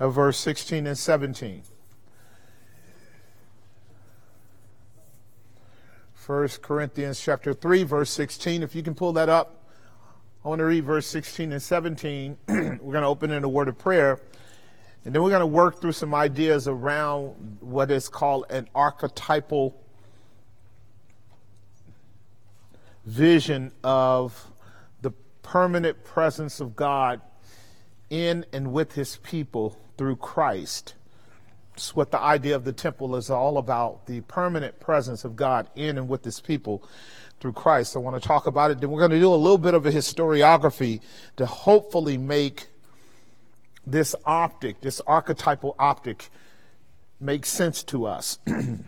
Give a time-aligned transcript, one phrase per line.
[0.00, 1.62] of verse 16 and 17.
[6.26, 8.62] 1 Corinthians chapter 3, verse 16.
[8.62, 9.64] If you can pull that up,
[10.44, 12.36] I want to read verse 16 and 17.
[12.48, 14.20] we're going to open in a word of prayer.
[15.04, 19.80] And then we're going to work through some ideas around what is called an archetypal
[23.06, 24.52] vision of
[25.00, 25.12] the
[25.42, 27.22] permanent presence of God
[28.10, 30.94] in and with his people through Christ.
[31.74, 35.68] It's what the idea of the temple is all about the permanent presence of God
[35.76, 36.82] in and with his people
[37.40, 37.94] through Christ.
[37.94, 38.80] I want to talk about it.
[38.80, 41.00] Then we're going to do a little bit of a historiography
[41.36, 42.68] to hopefully make
[43.86, 46.30] this optic, this archetypal optic,
[47.20, 48.38] make sense to us.
[48.46, 48.78] so I'm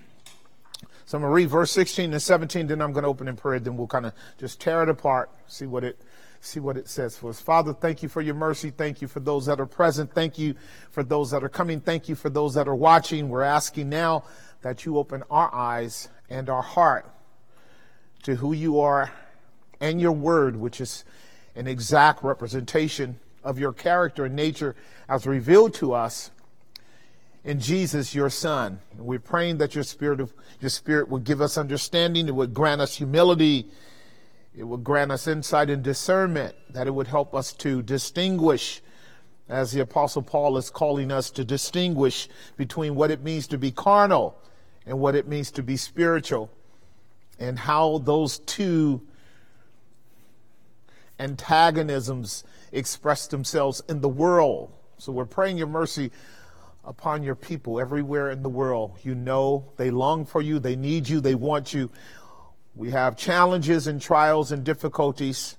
[1.11, 3.77] going to read verse 16 and 17, then I'm going to open in prayer, then
[3.77, 6.01] we'll kind of just tear it apart, see what it
[6.41, 7.41] see what it says for us.
[7.41, 8.71] Father, thank you for your mercy.
[8.71, 10.13] Thank you for those that are present.
[10.13, 10.55] Thank you
[10.91, 11.81] for those that are coming.
[11.81, 13.29] Thank you for those that are watching.
[13.29, 14.25] We're asking now
[14.63, 17.07] that you open our eyes and our heart
[18.23, 19.13] to who you are
[19.81, 21.05] and your word, which is
[21.55, 24.77] an exact representation of your character and nature
[25.09, 26.31] as revealed to us
[27.43, 28.81] in Jesus, your Son.
[28.99, 32.83] we're praying that your spirit of your spirit would give us understanding, it would grant
[32.83, 33.67] us humility
[34.55, 38.83] it would grant us insight and discernment, that it would help us to distinguish,
[39.49, 43.71] as the Apostle Paul is calling us to distinguish between what it means to be
[43.71, 44.37] carnal
[44.87, 46.51] and what it means to be spiritual,
[47.39, 49.01] and how those two
[51.19, 54.73] antagonisms express themselves in the world.
[54.99, 56.11] So we're praying your mercy
[56.85, 58.99] upon your people everywhere in the world.
[59.03, 61.91] You know they long for you, they need you, they want you.
[62.75, 65.57] We have challenges and trials and difficulties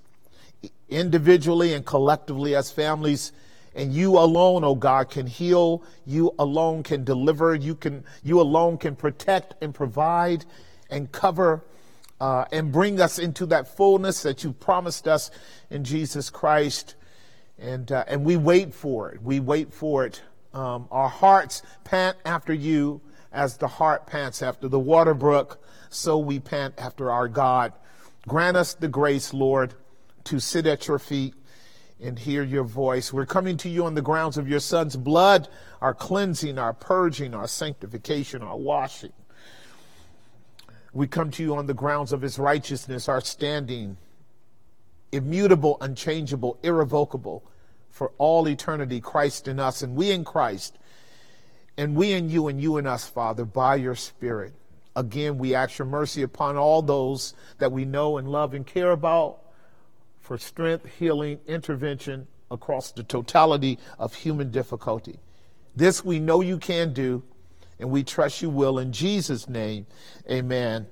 [0.90, 3.32] individually and collectively as families.
[3.74, 5.84] And you alone, oh God, can heal.
[6.06, 7.56] You alone can deliver.
[7.56, 10.46] You can, you alone can protect and provide
[10.90, 11.64] and cover
[12.20, 15.32] uh, and bring us into that fullness that you promised us
[15.70, 16.96] in Jesus Christ.
[17.58, 19.22] And, uh, and we wait for it.
[19.22, 20.22] We wait for it.
[20.54, 23.02] Um, our hearts pant after you
[23.32, 25.61] as the heart pants after the water brook
[25.92, 27.74] so we pant after our God.
[28.28, 29.74] Grant us the grace, Lord,
[30.26, 31.36] to sit at your feet
[32.00, 33.14] and hear your voice.
[33.14, 35.48] We're coming to you on the grounds of your son's blood,
[35.82, 39.14] our cleansing, our purging, our sanctification, our washing.
[40.94, 43.98] We come to you on the grounds of his righteousness, our standing,
[45.12, 47.44] immutable, unchangeable, irrevocable
[47.90, 50.78] for all eternity, Christ in us, and we in Christ,
[51.78, 54.54] and we in you, and you in us, Father, by your Spirit.
[54.96, 58.92] Again, we ask your mercy upon all those that we know and love and care
[58.92, 59.40] about
[60.20, 65.20] for strength, healing, intervention across the totality of human difficulty.
[65.76, 67.24] This we know you can do,
[67.80, 68.78] and we trust you will.
[68.80, 69.88] In Jesus' name,
[70.30, 70.88] amen.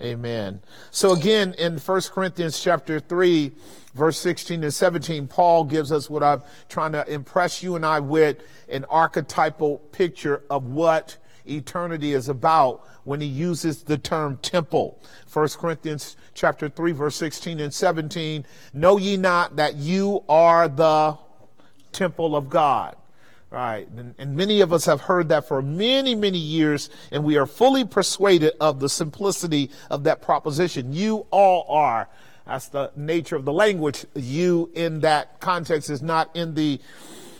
[0.00, 0.60] Amen.
[0.90, 3.52] So again, in 1 Corinthians chapter 3,
[3.94, 8.00] verse 16 and 17, Paul gives us what I'm trying to impress you and I
[8.00, 8.38] with
[8.68, 11.16] an archetypal picture of what
[11.46, 15.00] eternity is about when he uses the term temple.
[15.32, 21.16] 1 Corinthians chapter 3 verse 16 and 17, know ye not that you are the
[21.92, 22.96] temple of God.
[23.50, 23.88] Right.
[23.96, 27.46] And, and, many of us have heard that for many, many years, and we are
[27.46, 30.92] fully persuaded of the simplicity of that proposition.
[30.92, 32.08] You all are.
[32.46, 34.06] That's the nature of the language.
[34.14, 36.80] You in that context is not in the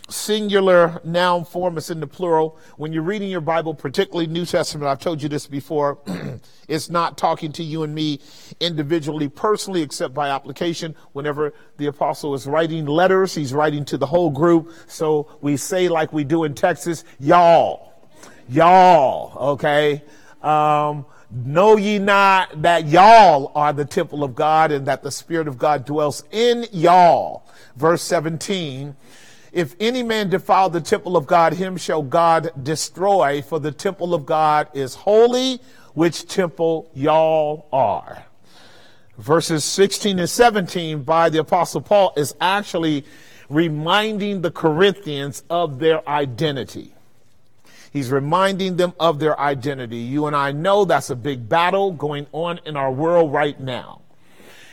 [0.08, 2.58] singular noun form, it's in the plural.
[2.76, 5.98] When you're reading your Bible, particularly New Testament, I've told you this before,
[6.68, 8.20] it's not talking to you and me
[8.60, 10.94] individually, personally, except by application.
[11.12, 14.70] Whenever the apostle is writing letters, he's writing to the whole group.
[14.86, 17.94] So we say like we do in Texas, y'all,
[18.48, 20.02] y'all, okay?
[20.42, 25.48] Um, know ye not that y'all are the temple of God and that the Spirit
[25.48, 27.48] of God dwells in y'all?
[27.76, 28.94] Verse 17
[29.54, 34.12] if any man defile the temple of God, him shall God destroy, for the temple
[34.12, 35.60] of God is holy,
[35.94, 38.26] which temple y'all are.
[39.16, 43.04] Verses 16 and 17 by the apostle Paul is actually
[43.48, 46.92] reminding the Corinthians of their identity.
[47.92, 49.98] He's reminding them of their identity.
[49.98, 54.00] You and I know that's a big battle going on in our world right now.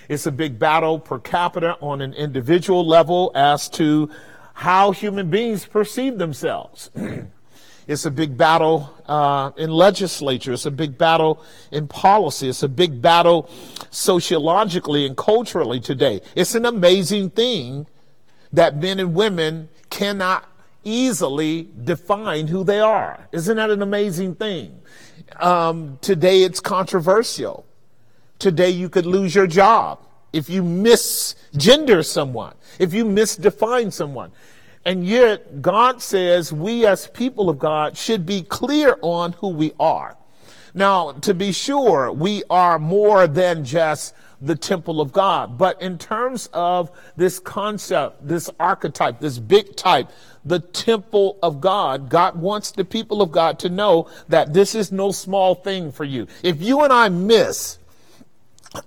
[0.09, 4.09] It's a big battle per capita on an individual level as to
[4.53, 6.91] how human beings perceive themselves.
[7.87, 10.53] it's a big battle uh, in legislature.
[10.53, 12.49] It's a big battle in policy.
[12.49, 13.49] It's a big battle
[13.89, 16.21] sociologically and culturally today.
[16.35, 17.87] It's an amazing thing
[18.53, 20.47] that men and women cannot
[20.83, 23.27] easily define who they are.
[23.31, 24.81] Isn't that an amazing thing?
[25.39, 27.65] Um, today it's controversial.
[28.39, 29.99] Today you could lose your job
[30.33, 34.31] if you misgender someone, if you misdefine someone.
[34.85, 39.73] And yet God says we as people of God should be clear on who we
[39.79, 40.17] are.
[40.73, 45.57] Now, to be sure, we are more than just the temple of God.
[45.57, 50.09] But in terms of this concept, this archetype, this big type,
[50.43, 54.91] the temple of God, God wants the people of God to know that this is
[54.91, 56.25] no small thing for you.
[56.41, 57.77] If you and I miss,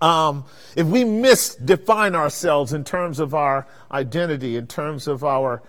[0.01, 0.45] um,
[0.77, 5.63] if we misdefine ourselves in terms of our identity, in terms of our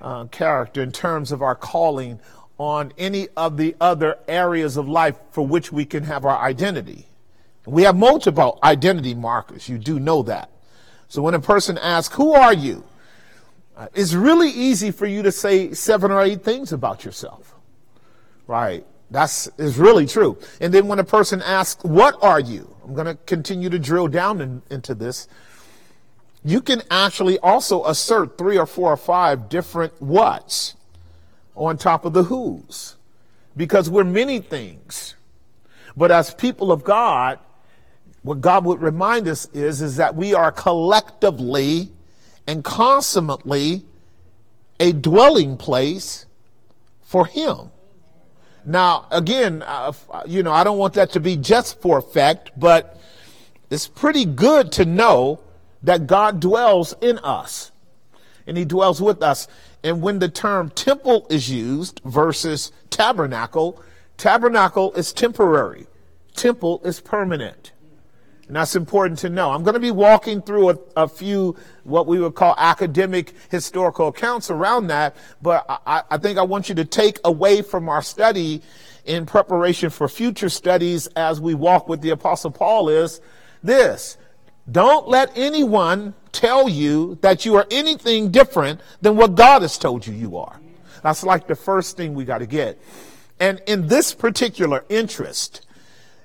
[0.00, 2.20] uh, character, in terms of our calling
[2.58, 7.06] on any of the other areas of life for which we can have our identity.
[7.66, 9.68] We have multiple identity markers.
[9.68, 10.50] You do know that.
[11.08, 12.84] So when a person asks, who are you?
[13.76, 17.54] Uh, it's really easy for you to say seven or eight things about yourself.
[18.46, 18.86] Right?
[19.14, 20.36] That's is really true.
[20.60, 22.74] And then when a person asks, what are you?
[22.82, 25.28] I'm going to continue to drill down in, into this.
[26.44, 30.74] You can actually also assert three or four or five different whats
[31.54, 32.96] on top of the who's
[33.56, 35.14] because we're many things.
[35.96, 37.38] But as people of God,
[38.24, 41.92] what God would remind us is, is that we are collectively
[42.48, 43.84] and consummately
[44.80, 46.26] a dwelling place
[47.00, 47.70] for Him.
[48.66, 49.92] Now, again, uh,
[50.26, 52.98] you know, I don't want that to be just for effect, but
[53.70, 55.40] it's pretty good to know
[55.82, 57.72] that God dwells in us
[58.46, 59.46] and He dwells with us.
[59.82, 63.82] And when the term temple is used versus tabernacle,
[64.16, 65.86] tabernacle is temporary,
[66.34, 67.72] temple is permanent.
[68.46, 69.52] And that's important to know.
[69.52, 74.08] I'm going to be walking through a, a, few what we would call academic historical
[74.08, 78.02] accounts around that, but I, I think I want you to take away from our
[78.02, 78.60] study
[79.06, 83.20] in preparation for future studies as we walk with the Apostle Paul is
[83.62, 84.18] this.
[84.70, 90.06] Don't let anyone tell you that you are anything different than what God has told
[90.06, 90.58] you you are.
[91.02, 92.80] That's like the first thing we got to get.
[93.38, 95.66] And in this particular interest,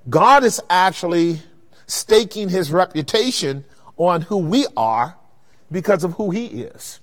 [0.10, 1.42] God is actually
[1.90, 3.66] staking his reputation
[3.98, 5.18] on who we are
[5.72, 7.00] because of who he is.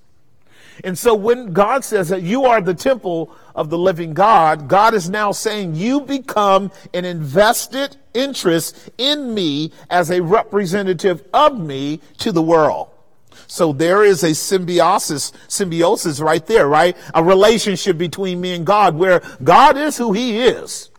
[0.85, 4.95] And so when God says that you are the temple of the living God, God
[4.95, 12.01] is now saying you become an invested interest in me as a representative of me
[12.19, 12.91] to the world.
[13.47, 16.97] So there is a symbiosis, symbiosis right there, right?
[17.15, 20.91] A relationship between me and God where God is who he is.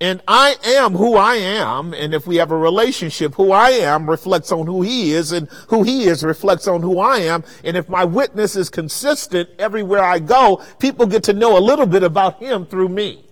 [0.00, 1.94] And I am who I am.
[1.94, 5.48] And if we have a relationship, who I am reflects on who he is and
[5.68, 7.44] who he is reflects on who I am.
[7.64, 11.86] And if my witness is consistent everywhere I go, people get to know a little
[11.86, 13.24] bit about him through me.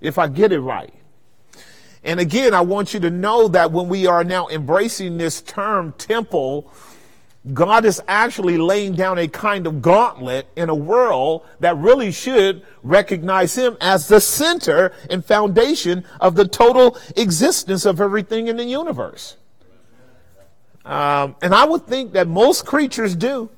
[0.00, 0.94] If I get it right.
[2.02, 5.92] And again, I want you to know that when we are now embracing this term
[5.98, 6.72] temple,
[7.54, 12.62] God is actually laying down a kind of gauntlet in a world that really should
[12.82, 18.64] recognize Him as the center and foundation of the total existence of everything in the
[18.64, 19.36] universe.
[20.84, 23.48] Um, and I would think that most creatures do,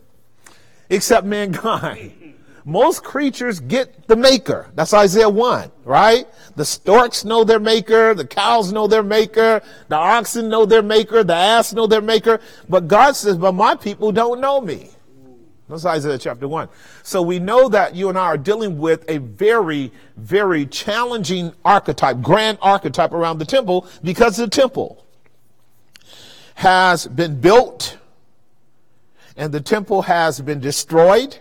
[0.89, 2.13] except mankind.
[2.65, 4.71] Most creatures get the maker.
[4.75, 6.27] That's Isaiah 1, right?
[6.55, 8.15] The storks know their maker.
[8.15, 9.63] The cows know their maker.
[9.89, 11.25] The oxen know their maker.
[11.25, 12.41] The ass know their maker.
[12.69, 14.91] But God says, but my people don't know me.
[15.69, 16.69] That's Isaiah chapter 1.
[17.03, 22.21] So we know that you and I are dealing with a very, very challenging archetype,
[22.21, 25.05] grand archetype around the temple because the temple
[26.57, 27.97] has been built
[29.37, 31.39] and the temple has been destroyed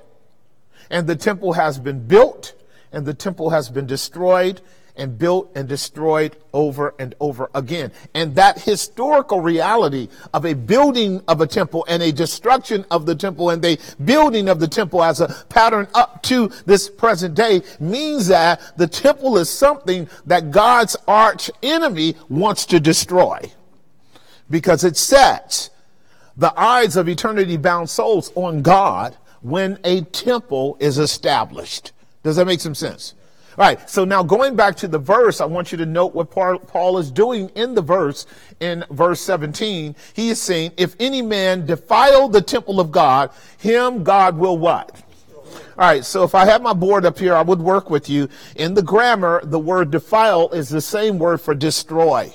[0.91, 2.53] and the temple has been built
[2.91, 4.61] and the temple has been destroyed
[4.97, 7.93] and built and destroyed over and over again.
[8.13, 13.15] And that historical reality of a building of a temple and a destruction of the
[13.15, 17.61] temple and the building of the temple as a pattern up to this present day
[17.79, 23.39] means that the temple is something that God's arch enemy wants to destroy
[24.49, 25.69] because it sets
[26.35, 31.91] the eyes of eternity bound souls on God when a temple is established.
[32.23, 33.15] Does that make some sense?
[33.57, 33.89] All right.
[33.89, 37.11] So now going back to the verse, I want you to note what Paul is
[37.11, 38.25] doing in the verse
[38.59, 39.95] in verse 17.
[40.13, 45.03] He is saying, if any man defile the temple of God, him God will what?
[45.77, 48.29] All right, so if I had my board up here, I would work with you.
[48.55, 52.33] In the grammar, the word defile is the same word for destroy.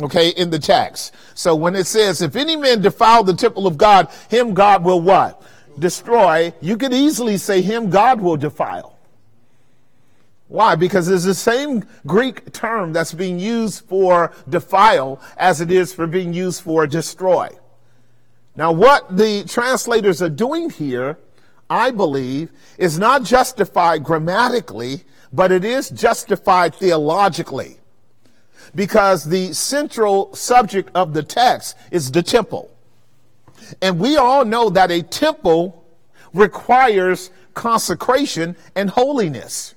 [0.00, 1.14] Okay, in the text.
[1.34, 5.00] So when it says, if any man defile the temple of God, him God will
[5.00, 5.42] what?
[5.80, 8.98] Destroy, you could easily say him God will defile.
[10.50, 10.74] Why?
[10.74, 16.08] Because it's the same Greek term that's being used for defile as it is for
[16.08, 17.50] being used for destroy.
[18.56, 21.18] Now, what the translators are doing here,
[21.70, 27.78] I believe, is not justified grammatically, but it is justified theologically.
[28.74, 32.70] Because the central subject of the text is the temple.
[33.80, 35.84] And we all know that a temple
[36.32, 39.74] requires consecration and holiness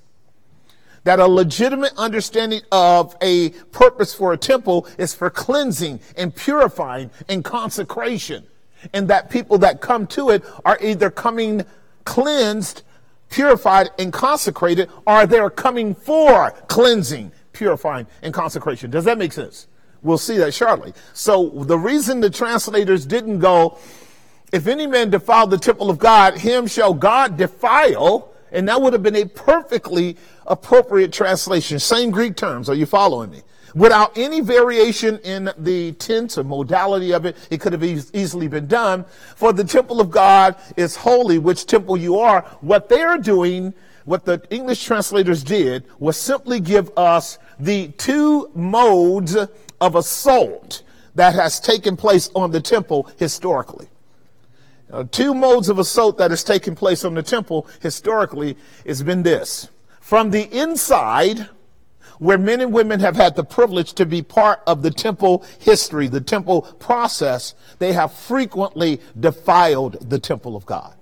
[1.03, 7.11] that a legitimate understanding of a purpose for a temple is for cleansing and purifying
[7.27, 8.45] and consecration.
[8.93, 11.65] And that people that come to it are either coming
[12.05, 12.83] cleansed,
[13.29, 18.91] purified, and consecrated, or they're coming for cleansing, purifying, and consecration.
[18.91, 19.67] Does that make sense?
[20.03, 20.93] We'll see that shortly.
[21.13, 23.79] So the reason the translators didn't go,
[24.51, 28.93] if any man defile the temple of God, him shall God defile and that would
[28.93, 31.79] have been a perfectly appropriate translation.
[31.79, 32.69] Same Greek terms.
[32.69, 33.41] Are you following me?
[33.75, 38.47] Without any variation in the tense or modality of it, it could have e- easily
[38.47, 39.03] been done.
[39.35, 42.41] For the temple of God is holy, which temple you are.
[42.61, 43.73] What they are doing,
[44.05, 49.35] what the English translators did, was simply give us the two modes
[49.83, 50.81] of assault
[51.15, 53.89] that has taken place on the temple historically.
[54.89, 59.23] Uh, two modes of assault that has taken place on the temple historically has been
[59.23, 59.67] this.
[59.99, 61.49] From the inside,
[62.19, 66.07] where men and women have had the privilege to be part of the temple history,
[66.07, 70.95] the temple process, they have frequently defiled the temple of God.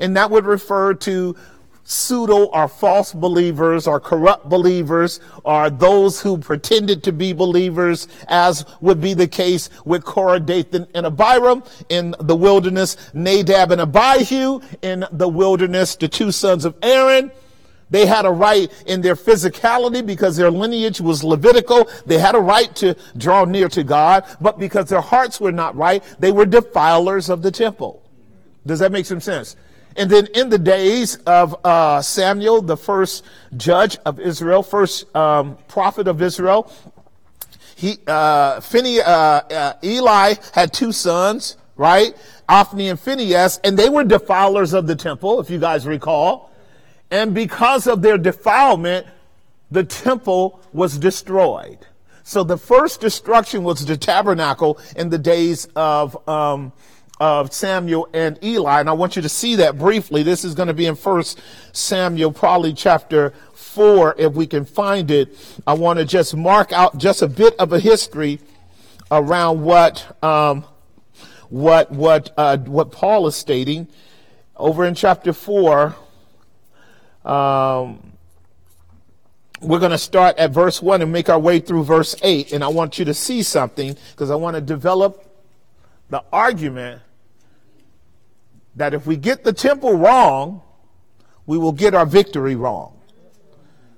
[0.00, 1.36] And that would refer to
[1.86, 8.66] pseudo or false believers or corrupt believers or those who pretended to be believers, as
[8.80, 14.60] would be the case with Korah, Dathan, and Abiram in the wilderness, Nadab and Abihu
[14.82, 17.30] in the wilderness, the two sons of Aaron.
[17.88, 21.88] They had a right in their physicality because their lineage was Levitical.
[22.04, 25.76] They had a right to draw near to God, but because their hearts were not
[25.76, 28.02] right, they were defilers of the temple.
[28.66, 29.54] Does that make some sense?
[29.96, 33.24] And then in the days of uh, Samuel, the first
[33.56, 36.70] judge of Israel, first um, prophet of Israel,
[37.76, 42.16] he, uh, Phineas, uh, uh, Eli had two sons, right?
[42.48, 46.50] Ophni and Phineas, and they were defilers of the temple, if you guys recall.
[47.10, 49.06] And because of their defilement,
[49.70, 51.78] the temple was destroyed.
[52.22, 56.72] So the first destruction was the tabernacle in the days of um,
[57.18, 58.80] of Samuel and Eli.
[58.80, 60.22] And I want you to see that briefly.
[60.22, 61.40] This is going to be in First
[61.72, 65.36] Samuel, probably chapter four, if we can find it.
[65.66, 68.40] I want to just mark out just a bit of a history
[69.10, 70.64] around what um,
[71.48, 73.88] what what uh, what Paul is stating
[74.56, 75.96] over in chapter four.
[77.24, 78.12] Um,
[79.60, 82.52] we're going to start at verse 1 and make our way through verse 8.
[82.52, 85.26] And I want you to see something because I want to develop
[86.10, 87.00] the argument
[88.76, 90.62] that if we get the temple wrong,
[91.46, 92.92] we will get our victory wrong.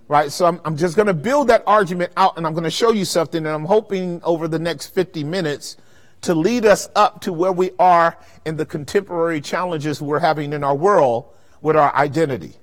[0.07, 0.33] Right?
[0.33, 2.93] So I'm, I'm just going to build that argument out and I'm going to show
[2.93, 5.77] you something and I'm hoping over the next 50 minutes
[6.23, 8.17] to lead us up to where we are
[8.47, 11.27] in the contemporary challenges we're having in our world
[11.61, 12.55] with our identity.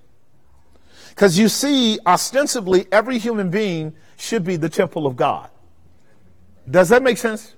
[1.09, 5.49] Because you see, ostensibly, every human being should be the temple of God.
[6.69, 7.53] Does that make sense?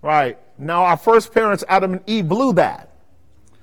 [0.00, 0.38] Right.
[0.58, 2.91] Now, our first parents, Adam and Eve, blew that.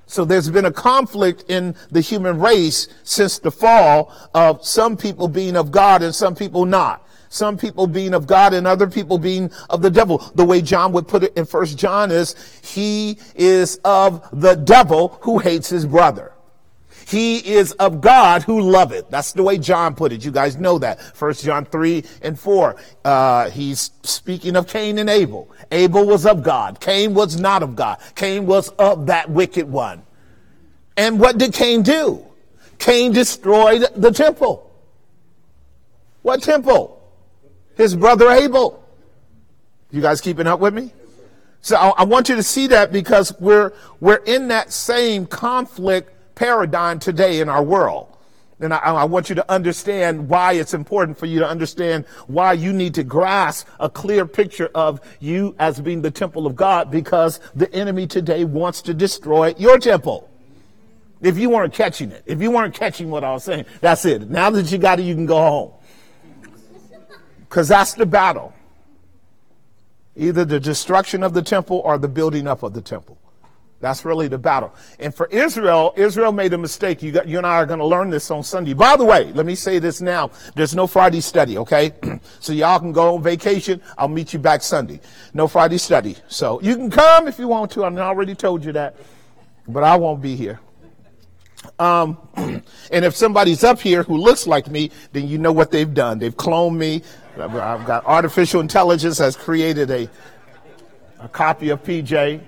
[0.10, 5.28] So there's been a conflict in the human race since the fall of some people
[5.28, 7.08] being of God and some people not.
[7.30, 10.18] Some people being of God and other people being of the devil.
[10.34, 15.20] The way John would put it in first John is, he is of the devil
[15.22, 16.34] who hates his brother.
[17.10, 19.10] He is of God who loveth.
[19.10, 20.24] That's the way John put it.
[20.24, 21.01] You guys know that.
[21.01, 22.75] First John 3 and 4.
[23.04, 25.50] Uh, he's speaking of Cain and Abel.
[25.72, 26.80] Abel was of God.
[26.80, 27.98] Cain was not of God.
[28.13, 30.04] Cain was of that wicked one.
[30.98, 32.24] And what did Cain do?
[32.78, 34.72] Cain destroyed the temple.
[36.22, 37.01] What temple?
[37.75, 38.88] His brother Abel.
[39.89, 40.94] You guys keeping up with me?
[41.62, 47.00] So I, want you to see that because we're, we're in that same conflict paradigm
[47.00, 48.08] today in our world.
[48.62, 52.53] And I, I, want you to understand why it's important for you to understand why
[52.53, 56.91] you need to grasp a clear picture of you as being the temple of God
[56.91, 60.29] because the enemy today wants to destroy your temple.
[61.22, 64.29] If you weren't catching it, if you weren't catching what I was saying, that's it.
[64.29, 65.72] Now that you got it, you can go home.
[67.50, 68.53] Because that's the battle.
[70.15, 73.19] Either the destruction of the temple or the building up of the temple.
[73.81, 74.74] That's really the battle.
[75.00, 77.01] And for Israel, Israel made a mistake.
[77.01, 78.74] You, got, you and I are going to learn this on Sunday.
[78.74, 80.31] By the way, let me say this now.
[80.55, 81.93] There's no Friday study, okay?
[82.41, 83.81] so y'all can go on vacation.
[83.98, 85.00] I'll meet you back Sunday.
[85.33, 86.17] No Friday study.
[86.27, 87.86] So you can come if you want to.
[87.86, 88.98] I already told you that.
[89.67, 90.59] But I won't be here.
[91.77, 95.93] Um, and if somebody's up here who looks like me, then you know what they've
[95.93, 96.19] done.
[96.19, 97.01] They've cloned me.
[97.38, 100.09] I've got artificial intelligence has created a,
[101.19, 102.41] a copy of PJ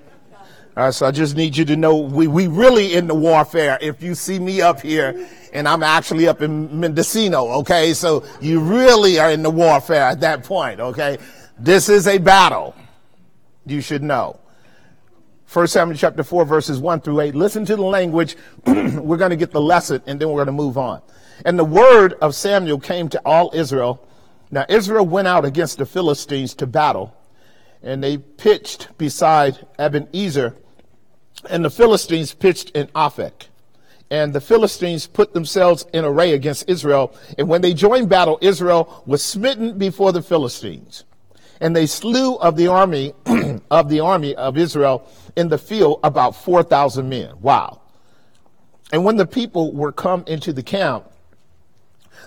[0.76, 3.78] so I just need you to know we, we really in the warfare.
[3.82, 7.94] If you see me up here and I'm actually up in Mendocino, okay?
[7.94, 11.18] So you really are in the warfare at that point, okay?
[11.60, 12.74] This is a battle.
[13.66, 14.40] You should know.
[15.46, 17.36] First Samuel chapter 4 verses 1 through 8.
[17.36, 18.38] Listen to the language.
[18.66, 21.02] we're going to get the lesson and then we're going to move on.
[21.44, 24.08] And the word of Samuel came to all Israel.
[24.50, 27.14] Now Israel went out against the Philistines to battle
[27.84, 30.56] and they pitched beside Ebenezer,
[31.50, 33.48] and the Philistines pitched in Aphek.
[34.12, 37.16] And the Philistines put themselves in array against Israel.
[37.38, 41.06] And when they joined battle, Israel was smitten before the Philistines.
[41.62, 43.14] And they slew of the army
[43.72, 45.08] of the army of Israel
[45.38, 47.40] in the field about 4,000 men.
[47.40, 47.82] Wow.
[48.92, 51.06] And when the people were come into the camp,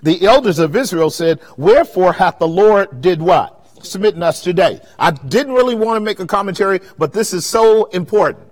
[0.02, 3.53] the elders of Israel said, Wherefore hath the Lord did what?
[3.84, 4.80] Submitting us today.
[4.98, 8.50] I didn't really want to make a commentary, but this is so important.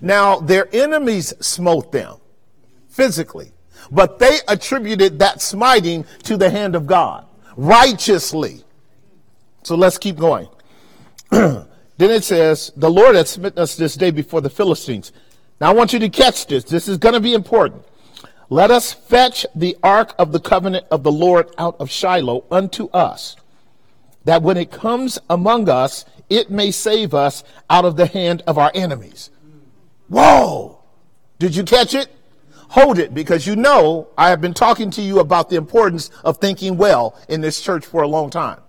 [0.00, 2.16] Now, their enemies smote them
[2.88, 3.52] physically,
[3.90, 7.26] but they attributed that smiting to the hand of God
[7.56, 8.64] righteously.
[9.62, 10.48] So let's keep going.
[11.30, 11.66] then
[11.98, 15.12] it says, The Lord has smitten us this day before the Philistines.
[15.60, 16.64] Now I want you to catch this.
[16.64, 17.84] This is going to be important.
[18.50, 22.88] Let us fetch the ark of the covenant of the Lord out of Shiloh unto
[22.88, 23.36] us
[24.24, 28.58] that when it comes among us, it may save us out of the hand of
[28.58, 29.30] our enemies.
[30.08, 30.82] Whoa!
[31.38, 32.08] Did you catch it?
[32.68, 36.38] Hold it because you know I have been talking to you about the importance of
[36.38, 38.60] thinking well in this church for a long time.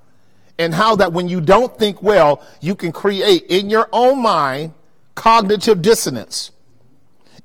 [0.59, 4.73] And how that when you don't think well, you can create in your own mind
[5.15, 6.51] cognitive dissonance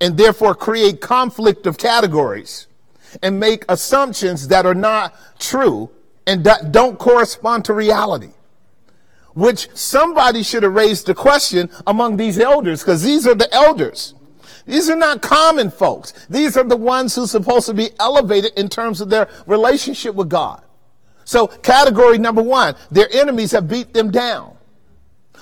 [0.01, 2.67] and therefore create conflict of categories
[3.23, 5.91] and make assumptions that are not true
[6.31, 8.31] and don't correspond to reality.
[9.35, 14.15] Which somebody should have raised the question among these elders, because these are the elders.
[14.65, 16.13] These are not common folks.
[16.29, 20.15] These are the ones who are supposed to be elevated in terms of their relationship
[20.15, 20.63] with God.
[21.25, 24.57] So category number one, their enemies have beat them down.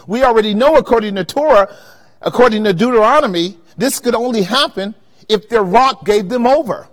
[0.07, 1.75] We already know according to Torah,
[2.23, 4.95] according to Deuteronomy, this could only happen
[5.29, 6.89] if their rock gave them over.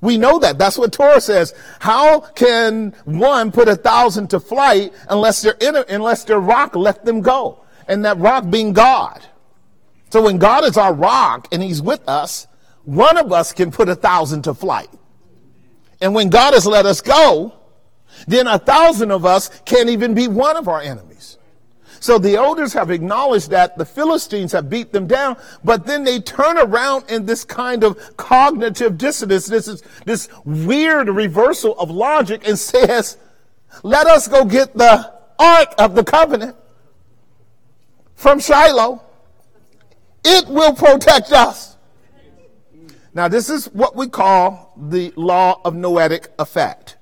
[0.00, 0.58] We know that.
[0.58, 1.54] That's what Torah says.
[1.80, 7.04] How can one put a thousand to flight unless their inner, unless their rock let
[7.04, 7.64] them go?
[7.88, 9.24] And that rock being God.
[10.10, 12.46] So when God is our rock and he's with us,
[12.84, 14.90] one of us can put a thousand to flight.
[16.00, 17.54] And when God has let us go,
[18.28, 21.15] then a thousand of us can't even be one of our enemies.
[22.06, 26.20] So the elders have acknowledged that the Philistines have beat them down, but then they
[26.20, 29.48] turn around in this kind of cognitive dissonance.
[29.48, 33.18] This is this weird reversal of logic and says,
[33.82, 36.54] let us go get the ark of the covenant
[38.14, 39.02] from Shiloh.
[40.24, 41.76] It will protect us.
[43.14, 46.98] Now, this is what we call the law of noetic effect.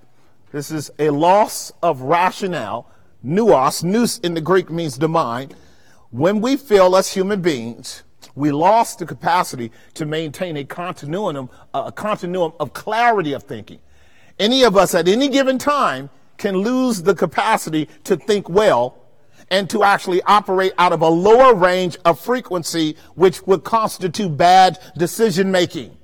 [0.51, 2.91] This is a loss of rationale
[3.25, 5.55] nous, nous in the Greek means the mind.
[6.11, 8.03] When we feel as human beings,
[8.35, 13.81] we lost the capacity to maintain a continuum, a continuum of clarity of thinking.
[14.39, 18.99] Any of us at any given time can lose the capacity to think well
[19.51, 24.79] and to actually operate out of a lower range of frequency, which would constitute bad
[24.97, 25.97] decision making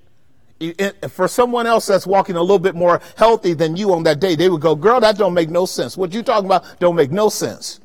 [1.08, 4.36] for someone else that's walking a little bit more healthy than you on that day,
[4.36, 5.96] they would go, girl, that don't make no sense.
[5.96, 7.80] What you talking about don't make no sense.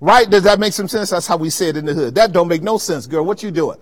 [0.00, 0.28] Right?
[0.28, 1.10] Does that make some sense?
[1.10, 2.14] That's how we say it in the hood.
[2.14, 3.24] That don't make no sense, girl.
[3.24, 3.78] What you doing?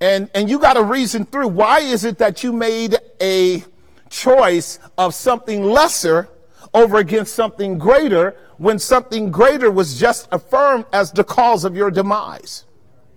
[0.00, 3.64] And, and you got to reason through why is it that you made a
[4.10, 6.28] choice of something lesser
[6.74, 11.90] over against something greater when something greater was just affirmed as the cause of your
[11.90, 12.64] demise?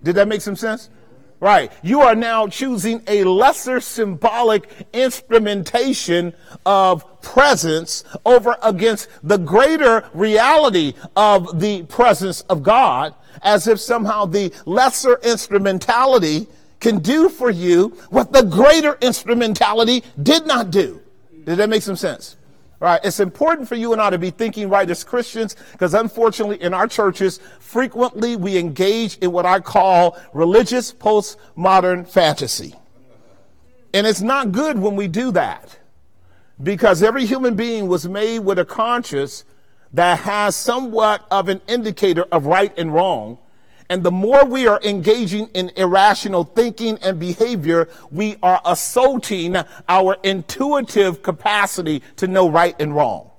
[0.02, 0.90] Did that make some sense?
[1.38, 1.70] Right.
[1.82, 6.32] You are now choosing a lesser symbolic instrumentation
[6.64, 14.24] of presence over against the greater reality of the presence of God as if somehow
[14.24, 16.46] the lesser instrumentality
[16.80, 21.00] can do for you what the greater instrumentality did not do.
[21.44, 22.36] Did that make some sense?
[22.78, 23.00] Right?
[23.02, 26.74] It's important for you and I to be thinking right as Christians because unfortunately in
[26.74, 32.74] our churches, frequently we engage in what I call religious postmodern fantasy.
[33.94, 35.78] And it's not good when we do that
[36.62, 39.44] because every human being was made with a conscience
[39.94, 43.38] that has somewhat of an indicator of right and wrong.
[43.88, 49.56] And the more we are engaging in irrational thinking and behavior, we are assaulting
[49.88, 53.30] our intuitive capacity to know right and wrong.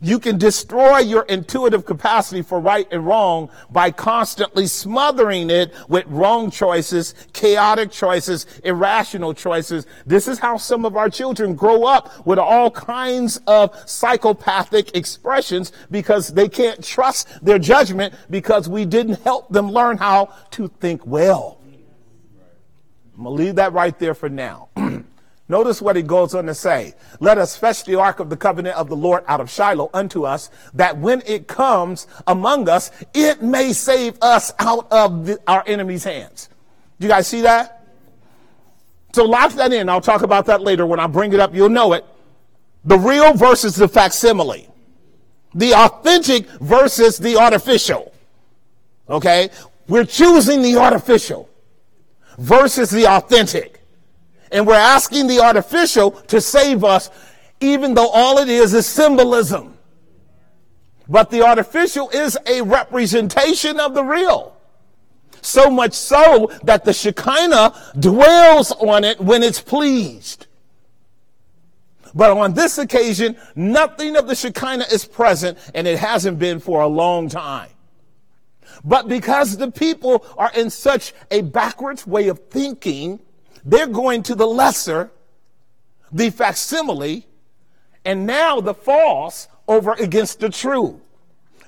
[0.00, 6.06] You can destroy your intuitive capacity for right and wrong by constantly smothering it with
[6.06, 9.86] wrong choices, chaotic choices, irrational choices.
[10.06, 15.72] This is how some of our children grow up with all kinds of psychopathic expressions
[15.90, 21.04] because they can't trust their judgment because we didn't help them learn how to think
[21.06, 21.60] well.
[23.16, 24.68] I'm going to leave that right there for now.
[25.48, 26.94] Notice what he goes on to say.
[27.20, 30.24] Let us fetch the ark of the covenant of the Lord out of Shiloh unto
[30.24, 35.64] us, that when it comes among us, it may save us out of the, our
[35.66, 36.50] enemy's hands.
[37.00, 37.86] Do you guys see that?
[39.14, 39.88] So lock that in.
[39.88, 40.84] I'll talk about that later.
[40.84, 42.04] When I bring it up, you'll know it.
[42.84, 44.68] The real versus the facsimile.
[45.54, 48.12] The authentic versus the artificial.
[49.08, 49.48] Okay?
[49.88, 51.48] We're choosing the artificial
[52.36, 53.77] versus the authentic.
[54.50, 57.10] And we're asking the artificial to save us,
[57.60, 59.76] even though all it is is symbolism.
[61.08, 64.54] But the artificial is a representation of the real.
[65.40, 70.46] So much so that the Shekinah dwells on it when it's pleased.
[72.14, 76.80] But on this occasion, nothing of the Shekinah is present, and it hasn't been for
[76.80, 77.70] a long time.
[78.84, 83.20] But because the people are in such a backwards way of thinking,
[83.68, 85.10] they're going to the lesser,
[86.10, 87.26] the facsimile,
[88.04, 91.02] and now the false over against the true.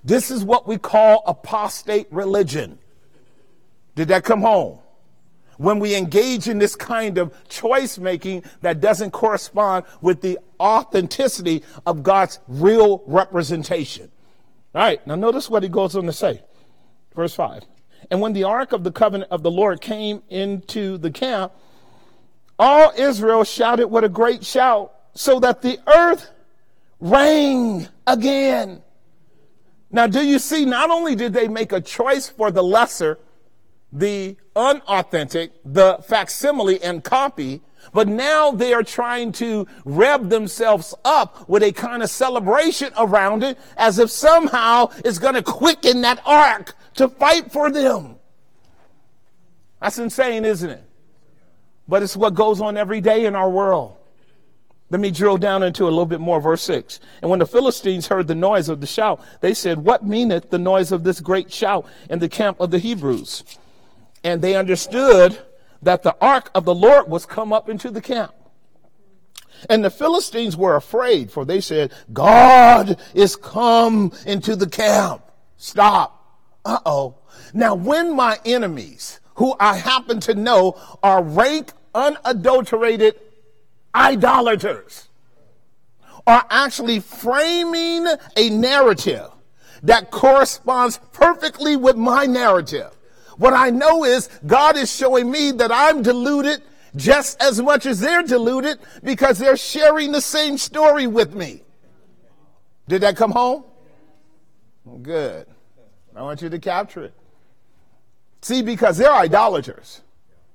[0.02, 2.78] This is what we call apostate religion.
[3.96, 4.78] Did that come home?
[5.58, 11.62] When we engage in this kind of choice making that doesn't correspond with the authenticity
[11.84, 14.10] of God's real representation.
[14.74, 16.42] All right, now notice what he goes on to say.
[17.14, 17.64] Verse 5.
[18.10, 21.52] And when the ark of the covenant of the Lord came into the camp,
[22.60, 26.30] all Israel shouted with a great shout so that the earth
[27.00, 28.82] rang again.
[29.90, 30.66] Now, do you see?
[30.66, 33.18] Not only did they make a choice for the lesser,
[33.90, 37.62] the unauthentic, the facsimile and copy,
[37.94, 43.42] but now they are trying to rev themselves up with a kind of celebration around
[43.42, 48.16] it as if somehow it's going to quicken that ark to fight for them.
[49.80, 50.89] That's insane, isn't it?
[51.90, 53.96] But it's what goes on every day in our world.
[54.90, 57.00] Let me drill down into a little bit more, verse 6.
[57.20, 60.58] And when the Philistines heard the noise of the shout, they said, What meaneth the
[60.58, 63.44] noise of this great shout in the camp of the Hebrews?
[64.24, 65.38] And they understood
[65.82, 68.34] that the ark of the Lord was come up into the camp.
[69.68, 75.22] And the Philistines were afraid, for they said, God is come into the camp.
[75.56, 76.16] Stop.
[76.64, 77.16] Uh oh.
[77.52, 83.16] Now, when my enemies, who I happen to know are rank unadulterated
[83.94, 85.08] idolaters
[86.26, 89.28] are actually framing a narrative
[89.82, 92.96] that corresponds perfectly with my narrative.
[93.36, 96.62] What I know is God is showing me that I'm deluded
[96.94, 101.62] just as much as they're deluded because they're sharing the same story with me.
[102.88, 103.64] Did that come home?
[105.02, 105.46] Good.
[106.14, 107.14] I want you to capture it.
[108.42, 110.02] See, because they're idolaters.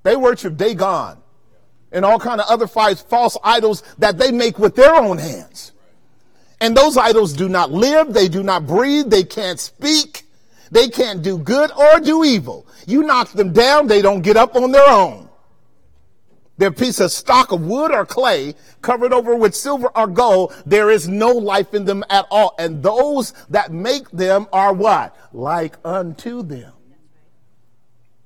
[0.03, 1.17] They worship Dagon
[1.95, 5.71] and all kind of other false idols that they make with their own hands.
[6.59, 10.23] And those idols do not live, they do not breathe, they can't speak,
[10.69, 12.67] they can't do good or do evil.
[12.85, 15.29] You knock them down, they don't get up on their own.
[16.57, 20.53] They're a piece of stock of wood or clay covered over with silver or gold.
[20.65, 22.55] There is no life in them at all.
[22.57, 25.15] And those that make them are what?
[25.33, 26.71] Like unto them.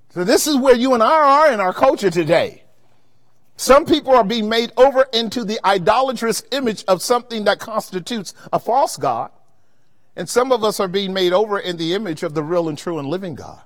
[0.10, 2.63] So this is where you and I are in our culture today.
[3.60, 8.58] Some people are being made over into the idolatrous image of something that constitutes a
[8.58, 9.32] false God.
[10.15, 12.78] And some of us are being made over in the image of the real and
[12.78, 13.60] true and living God.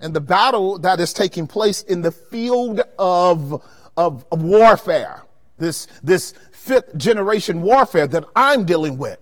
[0.00, 3.62] And the battle that is taking place in the field of,
[3.96, 5.22] of, of warfare,
[5.56, 9.18] this, this fifth generation warfare that I'm dealing with,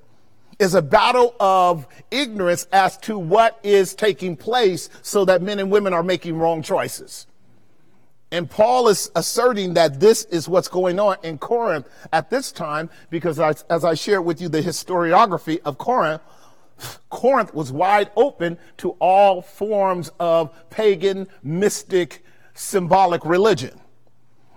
[0.59, 5.71] is a battle of ignorance as to what is taking place so that men and
[5.71, 7.29] women are making wrong choices.
[8.33, 12.89] And Paul is asserting that this is what's going on in Corinth at this time
[13.11, 16.23] because as I shared with you the historiography of Corinth,
[17.11, 23.79] Corinth was wide open to all forms of pagan, mystic, symbolic religion.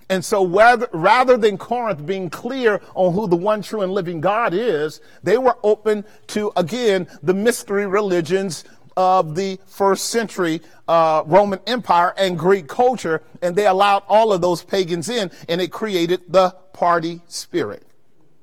[0.10, 4.54] And so rather than Corinth being clear on who the one true and living God
[4.54, 8.64] is, they were open to, again, the mystery religions
[8.98, 14.42] of the first century uh, Roman Empire and Greek culture, and they allowed all of
[14.42, 17.84] those pagans in, and it created the party spirit.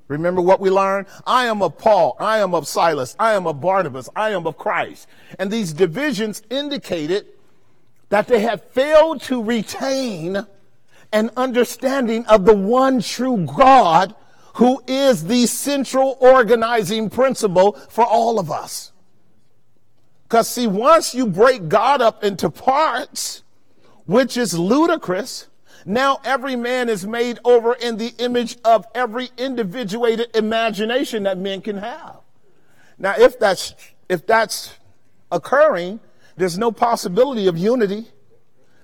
[0.09, 1.07] Remember what we learned?
[1.27, 2.17] I am of Paul.
[2.21, 3.17] I am of Silas.
[3.19, 4.11] I am of Barnabas.
[4.15, 5.09] I am of Christ.
[5.39, 7.27] And these divisions indicated
[8.11, 10.47] that they had failed to retain
[11.13, 14.15] an understanding of the one true God
[14.55, 18.92] who is the central organizing principle for all of us.
[20.33, 23.43] Because, see, once you break God up into parts,
[24.07, 25.49] which is ludicrous,
[25.85, 31.61] now every man is made over in the image of every individuated imagination that men
[31.61, 32.21] can have.
[32.97, 33.75] Now, if that's,
[34.09, 34.79] if that's
[35.31, 36.01] occurring,
[36.39, 38.07] there's no possibility of unity.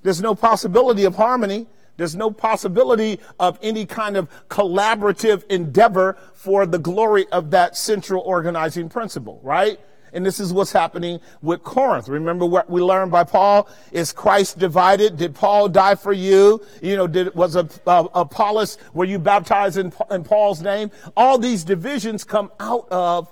[0.02, 1.66] There's no possibility of harmony.
[1.96, 8.22] There's no possibility of any kind of collaborative endeavor for the glory of that central
[8.26, 9.80] organizing principle, right?
[10.12, 12.08] And this is what's happening with Corinth.
[12.08, 13.68] Remember what we learned by Paul?
[13.92, 15.16] Is Christ divided?
[15.16, 16.64] Did Paul die for you?
[16.82, 20.90] You know, did, was a, a, Apollos, were you baptized in, in Paul's name?
[21.16, 23.30] All these divisions come out of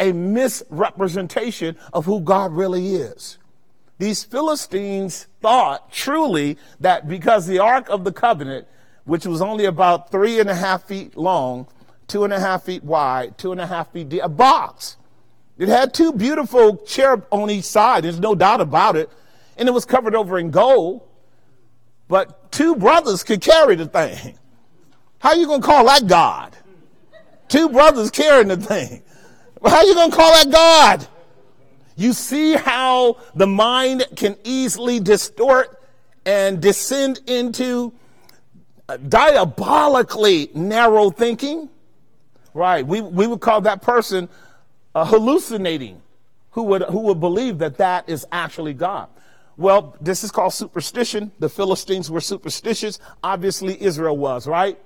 [0.00, 3.38] a misrepresentation of who God really is.
[3.98, 8.66] These Philistines thought truly that because the Ark of the Covenant,
[9.04, 11.68] which was only about three and a half feet long,
[12.08, 14.96] two and a half feet wide, two and a half feet deep, a box,
[15.62, 18.02] it had two beautiful cherub on each side.
[18.02, 19.08] There's no doubt about it.
[19.56, 21.08] And it was covered over in gold.
[22.08, 24.36] But two brothers could carry the thing.
[25.20, 26.56] How you to call that God?
[27.46, 29.04] Two brothers carrying the thing.
[29.64, 31.06] How you to call that God?
[31.94, 35.80] You see how the mind can easily distort
[36.26, 37.92] and descend into
[38.88, 41.68] uh, diabolically narrow thinking?
[42.52, 42.84] Right.
[42.84, 44.28] We, we would call that person
[44.94, 46.02] uh, hallucinating
[46.52, 49.08] who would, who would believe that that is actually God.
[49.56, 51.32] Well, this is called superstition.
[51.38, 52.98] The Philistines were superstitious.
[53.22, 54.78] Obviously, Israel was, right?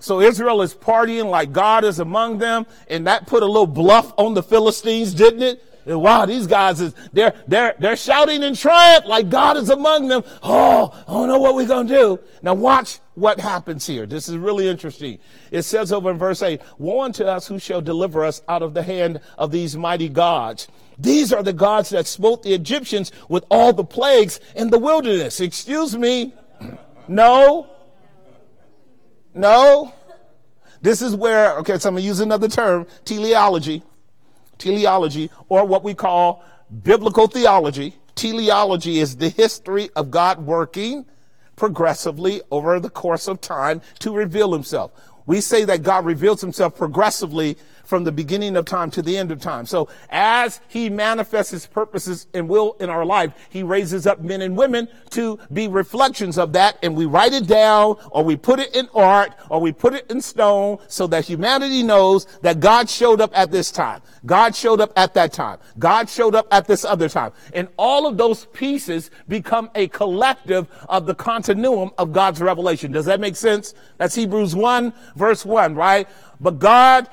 [0.00, 4.12] So Israel is partying like God is among them, and that put a little bluff
[4.18, 5.64] on the Philistines, didn't it?
[5.86, 10.08] And wow, these guys is they're they're they're shouting in triumph like God is among
[10.08, 10.22] them.
[10.42, 12.20] Oh, I don't know what we're gonna do.
[12.42, 14.06] Now watch what happens here.
[14.06, 15.18] This is really interesting.
[15.50, 18.74] It says over in verse 8, Woe unto us who shall deliver us out of
[18.74, 20.68] the hand of these mighty gods.
[20.98, 25.40] These are the gods that smote the Egyptians with all the plagues in the wilderness.
[25.40, 26.34] Excuse me.
[27.08, 27.68] No.
[29.34, 29.92] No.
[30.80, 33.82] This is where, okay, so I'm going to use another term, teleology.
[34.58, 36.44] Teleology, or what we call
[36.82, 37.96] biblical theology.
[38.14, 41.06] Teleology is the history of God working
[41.62, 44.90] progressively over the course of time to reveal himself.
[45.26, 47.56] We say that God reveals himself progressively
[47.92, 49.66] from the beginning of time to the end of time.
[49.66, 54.40] So as he manifests his purposes and will in our life, he raises up men
[54.40, 56.78] and women to be reflections of that.
[56.82, 60.10] And we write it down or we put it in art or we put it
[60.10, 64.00] in stone so that humanity knows that God showed up at this time.
[64.24, 65.58] God showed up at that time.
[65.78, 67.32] God showed up at this other time.
[67.52, 72.90] And all of those pieces become a collective of the continuum of God's revelation.
[72.90, 73.74] Does that make sense?
[73.98, 76.08] That's Hebrews 1 verse 1, right?
[76.40, 77.06] But God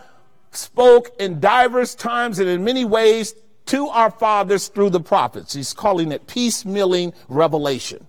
[0.52, 3.36] spoke in divers times and in many ways
[3.68, 5.54] to our fathers through the prophets.
[5.54, 8.08] He's calling it piecemealing revelation.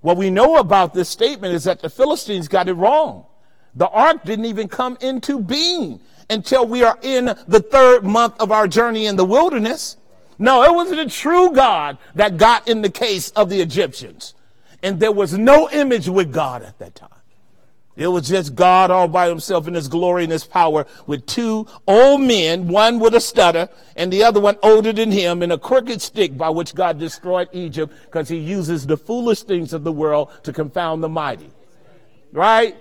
[0.00, 3.26] What we know about this statement is that the Philistines got it wrong.
[3.74, 8.50] The ark didn't even come into being until we are in the third month of
[8.50, 9.96] our journey in the wilderness.
[10.38, 14.34] No, it was the true God that got in the case of the Egyptians.
[14.82, 17.10] And there was no image with God at that time.
[18.00, 21.66] It was just God all by himself in his glory and his power with two
[21.86, 25.58] old men, one with a stutter and the other one older than him and a
[25.58, 29.92] crooked stick by which God destroyed Egypt because he uses the foolish things of the
[29.92, 31.50] world to confound the mighty.
[32.32, 32.74] Right?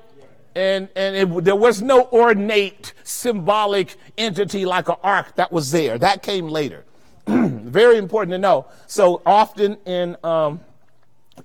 [0.55, 5.97] And, and it, there was no ornate symbolic entity like an ark that was there.
[5.97, 6.85] That came later.
[7.27, 8.67] Very important to know.
[8.87, 10.61] So often in, um,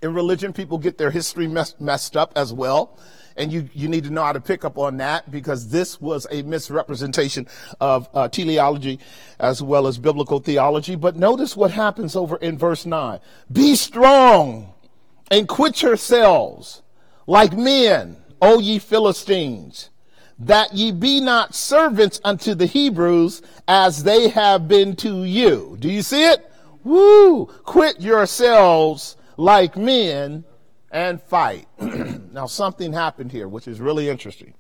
[0.01, 2.97] in religion, people get their history mess, messed up as well.
[3.37, 6.27] And you, you need to know how to pick up on that because this was
[6.31, 7.49] a misrepresentation
[7.81, 9.01] of uh, teleology
[9.41, 10.95] as well as biblical theology.
[10.95, 13.19] But notice what happens over in verse 9.
[13.51, 14.73] Be strong
[15.31, 16.83] and quit yourselves
[17.27, 19.91] like men, O ye Philistines,
[20.39, 25.77] that ye be not servants unto the Hebrews as they have been to you.
[25.81, 26.51] Do you see it?
[26.83, 27.47] Woo!
[27.47, 30.45] Quit yourselves like men
[30.95, 31.67] and fight.
[32.33, 34.55] now, something happened here, which is really interesting.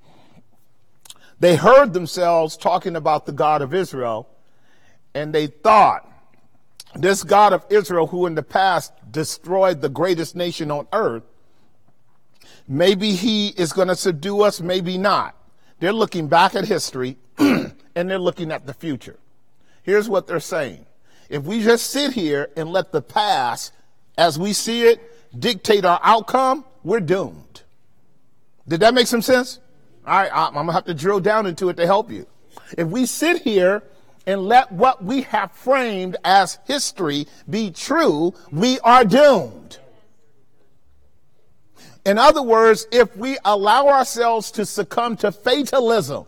[1.39, 4.29] They heard themselves talking about the God of Israel,
[5.15, 6.11] and they thought,
[6.97, 11.23] this God of Israel, who in the past destroyed the greatest nation on earth,
[12.69, 15.37] maybe he is going to subdue us, maybe not.
[15.79, 19.19] They're looking back at history and they're looking at the future.
[19.83, 20.87] Here's what they're saying.
[21.29, 23.73] If we just sit here and let the past,
[24.17, 25.01] as we see it,
[25.39, 27.63] dictate our outcome, we're doomed.
[28.67, 29.59] Did that make some sense?
[30.07, 32.27] All right, I'm going to have to drill down into it to help you.
[32.77, 33.83] If we sit here
[34.27, 39.79] and let what we have framed as history be true, we are doomed.
[42.05, 46.27] In other words, if we allow ourselves to succumb to fatalism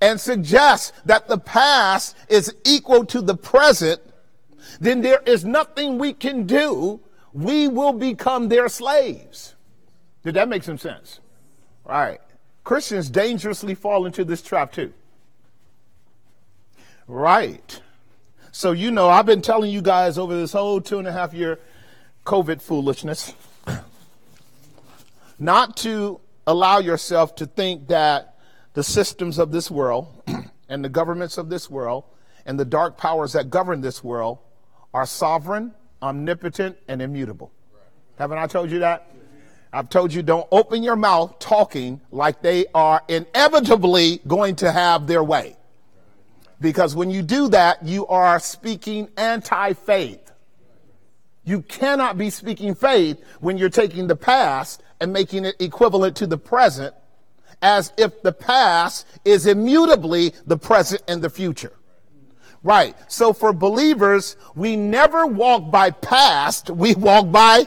[0.00, 4.00] and suggest that the past is equal to the present,
[4.80, 7.00] then there is nothing we can do.
[7.32, 9.54] We will become their slaves.
[10.22, 11.20] Did that make some sense?
[11.86, 12.20] All right.
[12.64, 14.92] Christians dangerously fall into this trap too.
[17.06, 17.80] Right.
[18.52, 21.32] So, you know, I've been telling you guys over this whole two and a half
[21.32, 21.58] year
[22.24, 23.34] COVID foolishness
[25.38, 28.36] not to allow yourself to think that
[28.74, 30.08] the systems of this world
[30.68, 32.04] and the governments of this world
[32.46, 34.38] and the dark powers that govern this world
[34.92, 37.52] are sovereign, omnipotent, and immutable.
[38.18, 39.10] Haven't I told you that?
[39.72, 45.06] I've told you don't open your mouth talking like they are inevitably going to have
[45.06, 45.56] their way.
[46.60, 50.32] Because when you do that, you are speaking anti faith.
[51.44, 56.26] You cannot be speaking faith when you're taking the past and making it equivalent to
[56.26, 56.94] the present
[57.62, 61.72] as if the past is immutably the present and the future.
[62.62, 62.94] Right.
[63.08, 67.66] So for believers, we never walk by past, we walk by,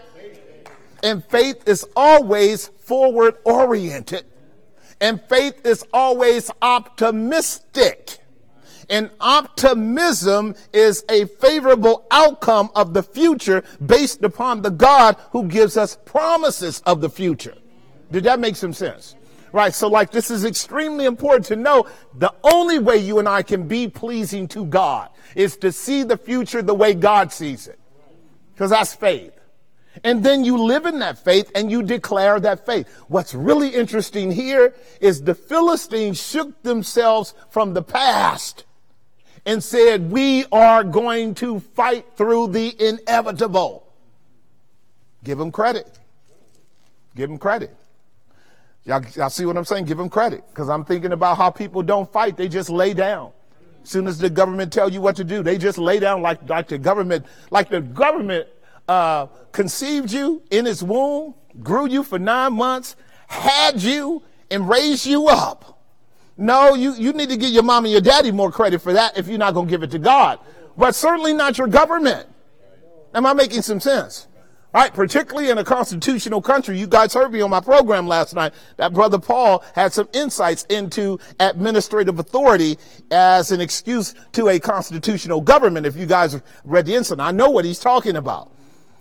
[1.01, 4.25] and faith is always forward oriented.
[5.01, 8.19] And faith is always optimistic.
[8.89, 15.75] And optimism is a favorable outcome of the future based upon the God who gives
[15.75, 17.55] us promises of the future.
[18.11, 19.15] Did that make some sense?
[19.53, 19.73] Right.
[19.73, 23.67] So like this is extremely important to know the only way you and I can
[23.67, 27.79] be pleasing to God is to see the future the way God sees it.
[28.51, 29.39] Because that's faith.
[30.03, 32.87] And then you live in that faith and you declare that faith.
[33.07, 38.65] What's really interesting here is the Philistines shook themselves from the past
[39.45, 43.87] and said, we are going to fight through the inevitable.
[45.23, 45.99] Give them credit.
[47.15, 47.75] Give them credit.
[48.85, 49.85] Y'all, y'all see what I'm saying?
[49.85, 50.43] Give them credit.
[50.49, 52.35] Because I'm thinking about how people don't fight.
[52.35, 53.31] They just lay down.
[53.81, 56.47] As soon as the government tell you what to do, they just lay down like,
[56.49, 58.47] like the government, like the government
[58.87, 62.95] uh, conceived you in its womb, grew you for nine months,
[63.27, 65.81] had you, and raised you up.
[66.37, 69.17] No, you, you need to give your mom and your daddy more credit for that
[69.17, 70.39] if you're not going to give it to God.
[70.77, 72.27] But certainly not your government.
[73.13, 74.27] Am I making some sense?
[74.73, 76.79] Right, particularly in a constitutional country.
[76.79, 80.63] You guys heard me on my program last night that Brother Paul had some insights
[80.63, 82.79] into administrative authority
[83.11, 85.85] as an excuse to a constitutional government.
[85.85, 88.51] If you guys read the incident, I know what he's talking about.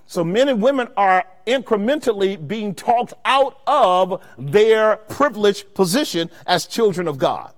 [0.05, 7.09] So men and women are incrementally being talked out of their privileged position as children
[7.09, 7.55] of God.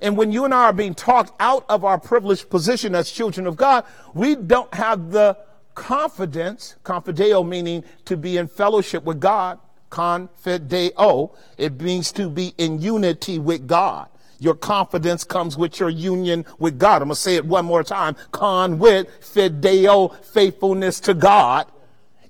[0.00, 3.46] And when you and I are being talked out of our privileged position as children
[3.46, 3.84] of God,
[4.14, 5.36] we don't have the
[5.74, 9.58] confidence, confideo meaning to be in fellowship with God,
[9.90, 14.08] confideo, it means to be in unity with God.
[14.38, 17.02] Your confidence comes with your union with God.
[17.02, 18.16] I'm going to say it one more time.
[18.32, 21.66] Con with fideo, faithfulness to God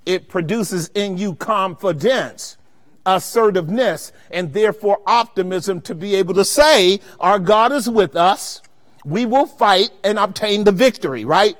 [0.05, 2.57] it produces in you confidence,
[3.05, 8.61] assertiveness, and therefore optimism to be able to say, Our God is with us.
[9.05, 11.57] We will fight and obtain the victory, right?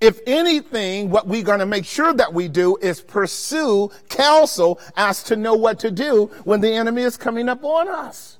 [0.00, 5.22] If anything, what we're going to make sure that we do is pursue counsel as
[5.24, 8.38] to know what to do when the enemy is coming up on us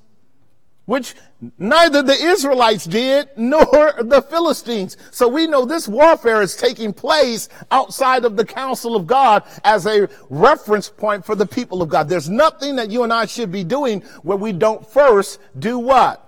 [0.89, 1.13] which
[1.59, 4.97] neither the Israelites did nor the Philistines.
[5.11, 9.85] So we know this warfare is taking place outside of the counsel of God as
[9.85, 12.09] a reference point for the people of God.
[12.09, 16.27] There's nothing that you and I should be doing where we don't first do what?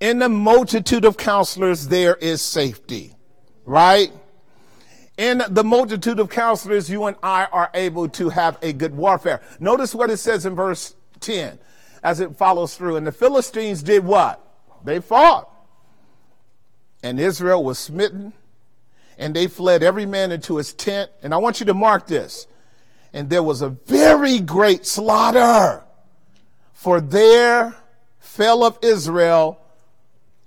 [0.00, 3.14] In the multitude of counselors, there is safety,
[3.64, 4.12] right?
[5.16, 9.40] In the multitude of counselors, you and I are able to have a good warfare.
[9.60, 11.58] Notice what it says in verse 10
[12.02, 12.96] as it follows through.
[12.96, 14.40] And the Philistines did what?
[14.84, 15.48] They fought.
[17.02, 18.32] And Israel was smitten,
[19.18, 21.10] and they fled every man into his tent.
[21.22, 22.46] And I want you to mark this.
[23.12, 25.84] And there was a very great slaughter,
[26.72, 27.76] for there
[28.18, 29.60] fell of Israel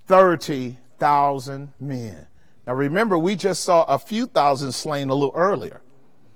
[0.08, 2.28] 30,000 men.
[2.68, 5.82] Now remember, we just saw a few thousand slain a little earlier.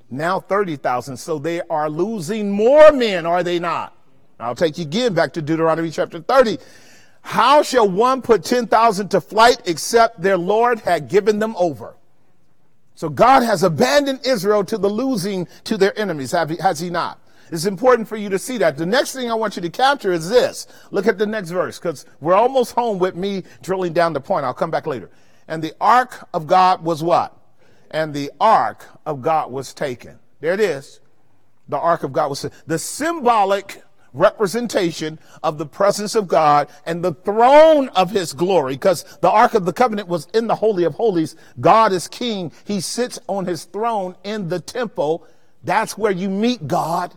[0.10, 1.18] Now 30,000.
[1.18, 3.96] So they are losing more men, are they not?
[4.40, 6.58] I'll take you again back to Deuteronomy chapter 30.
[7.22, 11.96] How shall one put 10,000 to flight except their Lord had given them over?
[12.96, 17.20] So God has abandoned Israel to the losing to their enemies, has he not?
[17.52, 18.78] It's important for you to see that.
[18.78, 20.68] The next thing I want you to capture is this.
[20.92, 24.46] Look at the next verse, because we're almost home with me drilling down the point.
[24.46, 25.10] I'll come back later.
[25.52, 27.36] And the ark of God was what?
[27.92, 30.18] And the ark of God was taken.
[30.40, 31.02] There it is.
[31.68, 33.84] The ark of God was the symbolic
[34.14, 38.76] representation of the presence of God and the throne of his glory.
[38.76, 41.36] Because the ark of the covenant was in the holy of holies.
[41.60, 42.54] God is king.
[42.64, 45.28] He sits on his throne in the temple.
[45.66, 47.14] That's where you meet god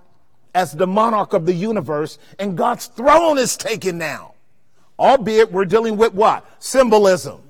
[0.57, 2.19] as the monarch of the universe.
[2.41, 4.35] And god's throne is taken now.
[4.99, 6.45] Albeit we're dealing with what?
[6.59, 7.44] Symbolism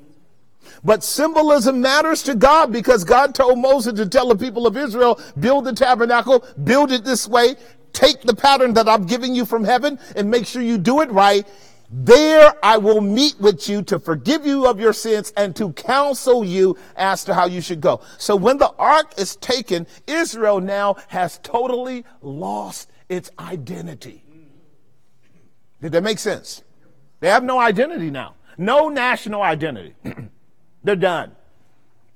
[0.84, 5.18] but symbolism matters to God because God told Moses to tell the people of Israel,
[5.40, 7.56] build the tabernacle, build it this way,
[7.92, 11.10] take the pattern that I'm giving you from heaven and make sure you do it
[11.10, 11.48] right.
[11.90, 16.44] There I will meet with you to forgive you of your sins and to counsel
[16.44, 18.00] you as to how you should go.
[18.18, 24.22] So when the ark is taken, Israel now has totally lost its identity.
[25.80, 26.62] Did that make sense?
[27.20, 28.34] They have no identity now.
[28.58, 29.94] No national identity.
[30.84, 31.32] They're done.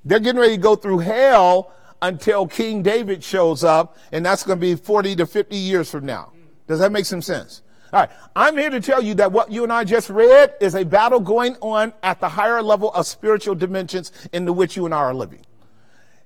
[0.04, 4.58] They're getting ready to go through hell until King David shows up, and that's going
[4.58, 6.32] to be 40 to 50 years from now.
[6.66, 7.62] Does that make some sense?
[7.92, 8.10] All right.
[8.36, 11.20] I'm here to tell you that what you and I just read is a battle
[11.20, 15.14] going on at the higher level of spiritual dimensions into which you and I are
[15.14, 15.40] living.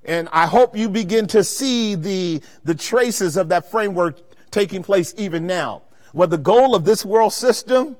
[0.04, 4.20] And I hope you begin to see the, the traces of that framework
[4.50, 5.82] taking place even now.
[6.12, 7.96] Where the goal of this world system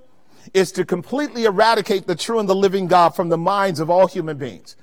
[0.55, 4.07] is to completely eradicate the true and the living God from the minds of all
[4.07, 4.77] human beings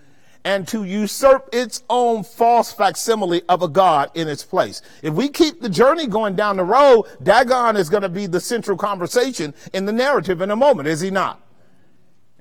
[0.45, 4.81] and to usurp its own false facsimile of a God in its place.
[5.01, 8.39] If we keep the journey going down the road, Dagon is going to be the
[8.39, 11.45] central conversation in the narrative in a moment, is he not?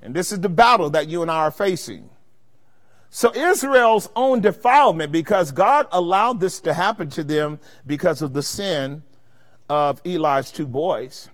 [0.01, 2.09] And this is the battle that you and I are facing.
[3.09, 8.43] So Israel's own defilement, because God allowed this to happen to them because of the
[8.43, 9.03] sin
[9.67, 11.29] of Eli's two boys,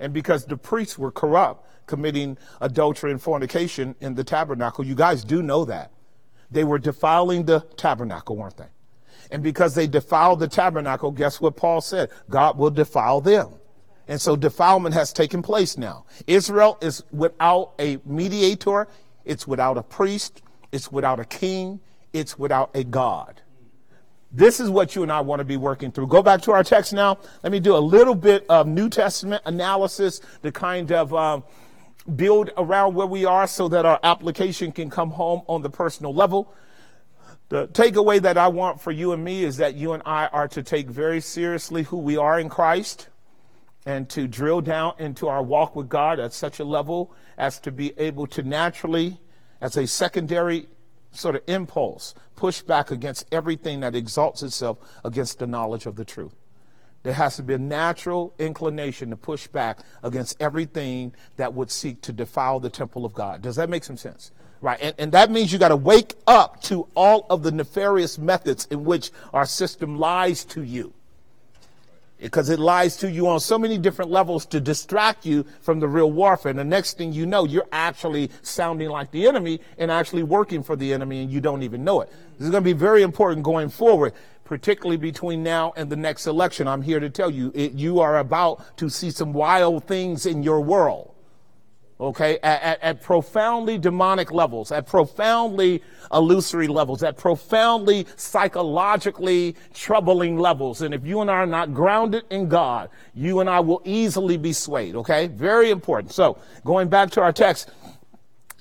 [0.00, 4.84] and because the priests were corrupt, committing adultery and fornication in the tabernacle.
[4.84, 5.90] You guys do know that.
[6.50, 8.68] They were defiling the tabernacle, weren't they?
[9.30, 12.10] And because they defiled the tabernacle, guess what Paul said?
[12.28, 13.50] God will defile them.
[14.08, 16.06] And so defilement has taken place now.
[16.26, 18.88] Israel is without a mediator,
[19.24, 20.42] it's without a priest,
[20.72, 21.80] it's without a king,
[22.12, 23.40] it's without a God.
[24.32, 26.06] This is what you and I want to be working through.
[26.06, 27.18] Go back to our text now.
[27.42, 31.42] Let me do a little bit of New Testament analysis to kind of um,
[32.14, 36.14] build around where we are so that our application can come home on the personal
[36.14, 36.54] level.
[37.48, 40.46] The takeaway that I want for you and me is that you and I are
[40.48, 43.08] to take very seriously who we are in Christ
[43.84, 47.72] and to drill down into our walk with God at such a level as to
[47.72, 49.18] be able to naturally,
[49.60, 50.68] as a secondary
[51.12, 56.04] sort of impulse, push back against everything that exalts itself against the knowledge of the
[56.04, 56.34] truth.
[57.02, 62.02] There has to be a natural inclination to push back against everything that would seek
[62.02, 63.40] to defile the temple of God.
[63.40, 64.32] Does that make some sense?
[64.60, 64.78] Right.
[64.82, 68.66] And, and that means you got to wake up to all of the nefarious methods
[68.70, 70.92] in which our system lies to you.
[72.20, 75.88] Because it lies to you on so many different levels to distract you from the
[75.88, 76.50] real warfare.
[76.50, 80.62] And the next thing you know, you're actually sounding like the enemy and actually working
[80.62, 82.12] for the enemy and you don't even know it.
[82.36, 84.12] This is going to be very important going forward
[84.50, 86.66] particularly between now and the next election.
[86.66, 90.42] I'm here to tell you, it, you are about to see some wild things in
[90.42, 91.14] your world.
[92.00, 100.38] Okay, at, at, at, profoundly demonic levels, at profoundly illusory levels, at profoundly psychologically troubling
[100.38, 100.80] levels.
[100.80, 104.38] And if you and I are not grounded in God, you and I will easily
[104.38, 104.96] be swayed.
[104.96, 106.12] Okay, very important.
[106.12, 107.70] So going back to our text,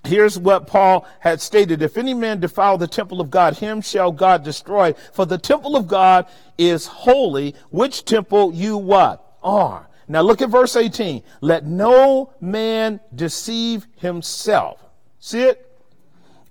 [0.06, 1.82] Here's what Paul had stated.
[1.82, 4.94] If any man defile the temple of God, him shall God destroy.
[5.12, 6.26] For the temple of God
[6.58, 9.26] is holy, which temple you what?
[9.44, 9.89] Are.
[10.10, 11.22] Now look at verse 18.
[11.40, 14.84] Let no man deceive himself.
[15.20, 15.66] See it?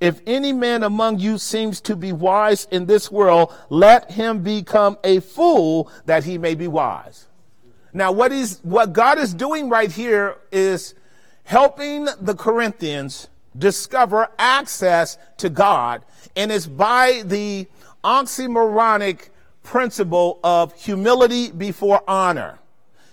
[0.01, 4.97] If any man among you seems to be wise in this world, let him become
[5.03, 7.27] a fool that he may be wise.
[7.93, 10.95] Now, what is, what God is doing right here is
[11.43, 16.05] helping the Corinthians discover access to God,
[16.37, 17.67] and it's by the
[18.05, 19.31] oxymoronic
[19.65, 22.61] principle of humility before honor.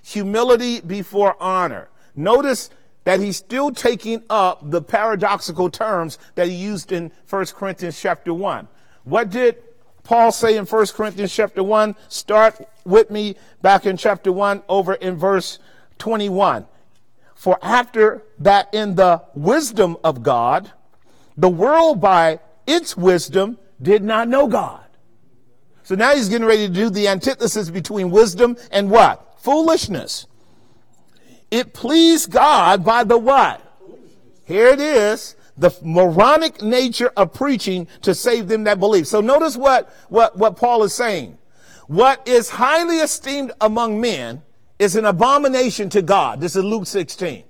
[0.05, 1.89] Humility before honor.
[2.15, 2.69] Notice
[3.05, 8.33] that he's still taking up the paradoxical terms that he used in 1 Corinthians chapter
[8.33, 8.67] 1.
[9.03, 9.57] What did
[10.03, 11.95] Paul say in 1 Corinthians chapter 1?
[12.07, 15.59] Start with me back in chapter 1 over in verse
[15.97, 16.65] 21.
[17.33, 20.71] For after that in the wisdom of God,
[21.37, 24.81] the world by its wisdom did not know God.
[25.83, 29.34] So now he's getting ready to do the antithesis between wisdom and what?
[29.45, 30.25] Foolishness.
[31.51, 33.61] It pleased God by the what?
[34.43, 35.35] Here it is.
[35.55, 39.07] The moronic nature of preaching to save them that believe.
[39.07, 41.37] So notice what, what, what Paul is saying.
[41.85, 44.41] What is highly esteemed among men
[44.79, 46.41] is an abomination to God.
[46.41, 47.43] This is Luke 16.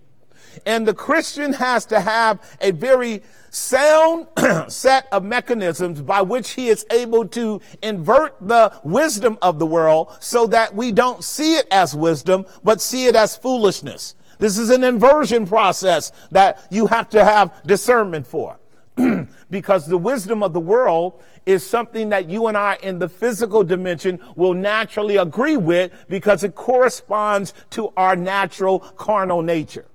[0.66, 3.24] And the Christian has to have a very
[3.56, 4.28] sound
[4.68, 10.16] set of mechanisms by which he is able to invert the wisdom of the world
[10.20, 14.16] so that we don't see it as wisdom, but see it as foolishness.
[14.40, 18.60] This is an inversion process that you have to have discernment for.
[19.50, 23.64] because the wisdom of the world is something that you and I in the physical
[23.64, 29.86] dimension will naturally agree with because it corresponds to our natural carnal nature.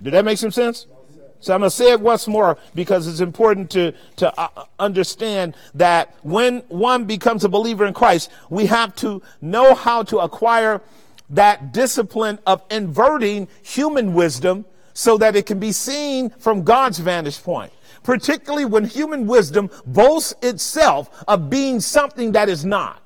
[0.00, 0.86] Did that make some sense?
[1.42, 5.56] So I'm going to say it once more because it's important to, to uh, understand
[5.74, 10.80] that when one becomes a believer in Christ, we have to know how to acquire
[11.30, 14.64] that discipline of inverting human wisdom
[14.94, 17.72] so that it can be seen from God's vantage point.
[18.04, 23.01] Particularly when human wisdom boasts itself of being something that is not.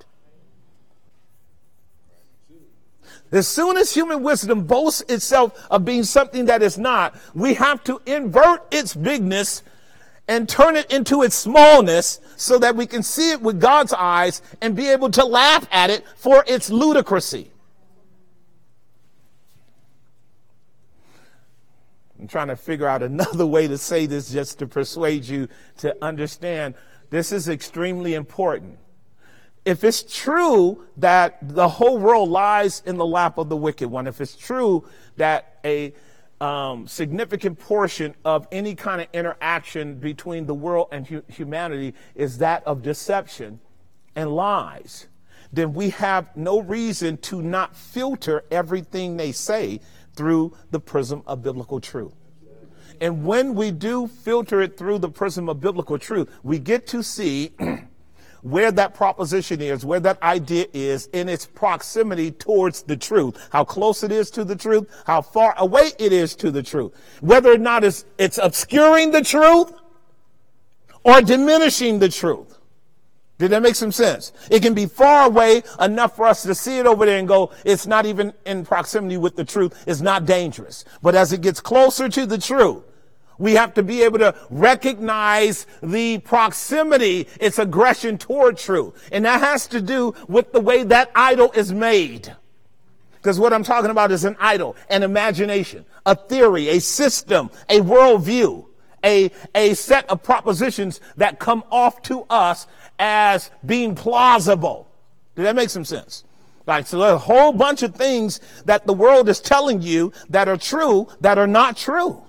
[3.33, 7.83] As soon as human wisdom boasts itself of being something that is not, we have
[7.85, 9.63] to invert its bigness
[10.29, 14.43] and turn it into its smallness so that we can see it with God's eyes
[14.61, 17.49] and be able to laugh at it for its ludicrousy.
[22.19, 25.49] I'm trying to figure out another way to say this just to persuade you
[25.79, 26.75] to understand
[27.11, 28.79] this is extremely important
[29.67, 34.07] if it's true that the whole world lies in the lap of the wicked one,
[34.07, 34.85] if it's true
[35.17, 35.93] that a
[36.41, 42.39] um, significant portion of any kind of interaction between the world and hu- humanity is
[42.39, 43.59] that of deception
[44.15, 45.09] and lies,
[45.53, 49.81] then we have no reason to not filter everything they say
[50.15, 52.15] through the prism of biblical truth.
[53.01, 57.03] And when we do filter it through the prism of biblical truth, we get to
[57.03, 57.51] see
[58.47, 63.65] where that proposition is, where that idea is in its proximity towards the truth, how
[63.65, 67.53] close it is to the truth, how far away it is to the truth, whether
[67.53, 69.73] or not it's, it's obscuring the truth
[71.03, 72.59] or diminishing the truth.
[73.39, 74.33] Did that make some sense?
[74.49, 77.51] It can be far away enough for us to see it over there and go,
[77.65, 79.85] it's not even in proximity with the truth.
[79.87, 80.85] It's not dangerous.
[81.03, 82.83] But as it gets closer to the truth,
[83.39, 89.09] we have to be able to recognize the proximity, its aggression toward truth.
[89.13, 92.35] And that has to do with the way that idol is made.
[93.15, 97.81] Because what I'm talking about is an idol, an imagination, a theory, a system, a
[97.81, 98.65] worldview,
[99.05, 102.67] a, a set of propositions that come off to us
[102.99, 104.89] as being plausible.
[105.35, 106.25] Did that make some sense?
[106.67, 110.49] Like, So there's a whole bunch of things that the world is telling you that
[110.49, 112.23] are true that are not true.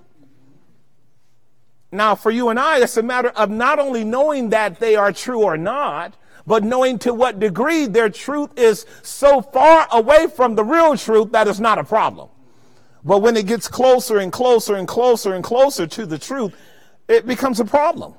[1.90, 5.12] Now, for you and I, it's a matter of not only knowing that they are
[5.12, 6.14] true or not,
[6.46, 11.32] but knowing to what degree their truth is so far away from the real truth
[11.32, 12.28] that it's not a problem.
[13.04, 16.54] But when it gets closer and closer and closer and closer to the truth,
[17.06, 18.14] it becomes a problem.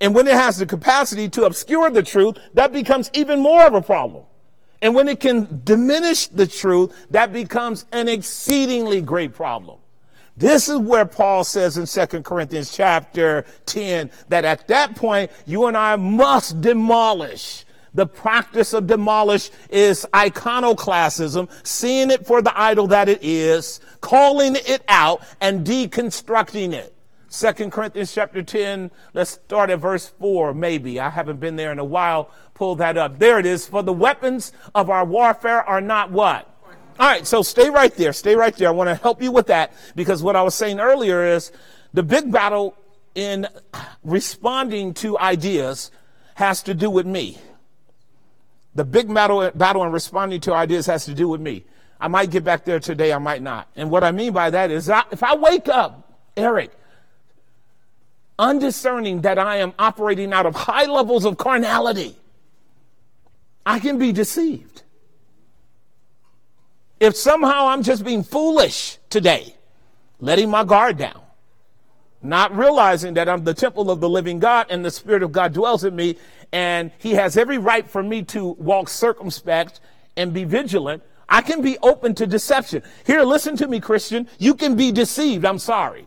[0.00, 3.74] And when it has the capacity to obscure the truth, that becomes even more of
[3.74, 4.24] a problem.
[4.80, 9.78] And when it can diminish the truth, that becomes an exceedingly great problem.
[10.38, 15.66] This is where Paul says in 2 Corinthians chapter 10 that at that point, you
[15.66, 17.64] and I must demolish.
[17.92, 24.54] The practice of demolish is iconoclasm, seeing it for the idol that it is, calling
[24.54, 26.94] it out, and deconstructing it.
[27.30, 31.00] 2 Corinthians chapter 10, let's start at verse 4, maybe.
[31.00, 32.30] I haven't been there in a while.
[32.54, 33.18] Pull that up.
[33.18, 33.66] There it is.
[33.66, 36.47] For the weapons of our warfare are not what?
[36.98, 38.12] All right, so stay right there.
[38.12, 38.68] Stay right there.
[38.68, 41.52] I want to help you with that because what I was saying earlier is
[41.92, 42.76] the big battle
[43.14, 43.46] in
[44.02, 45.92] responding to ideas
[46.34, 47.38] has to do with me.
[48.74, 51.64] The big battle, battle in responding to ideas has to do with me.
[52.00, 53.68] I might get back there today, I might not.
[53.76, 56.72] And what I mean by that is I, if I wake up, Eric,
[58.38, 62.16] undiscerning that I am operating out of high levels of carnality,
[63.66, 64.82] I can be deceived.
[67.00, 69.54] If somehow I'm just being foolish today,
[70.20, 71.20] letting my guard down,
[72.22, 75.52] not realizing that I'm the temple of the living God and the Spirit of God
[75.52, 76.16] dwells in me,
[76.52, 79.80] and He has every right for me to walk circumspect
[80.16, 82.82] and be vigilant, I can be open to deception.
[83.06, 84.28] Here, listen to me, Christian.
[84.38, 85.44] You can be deceived.
[85.44, 86.06] I'm sorry.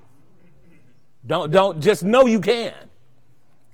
[1.26, 2.74] Don't, don't, just know you can.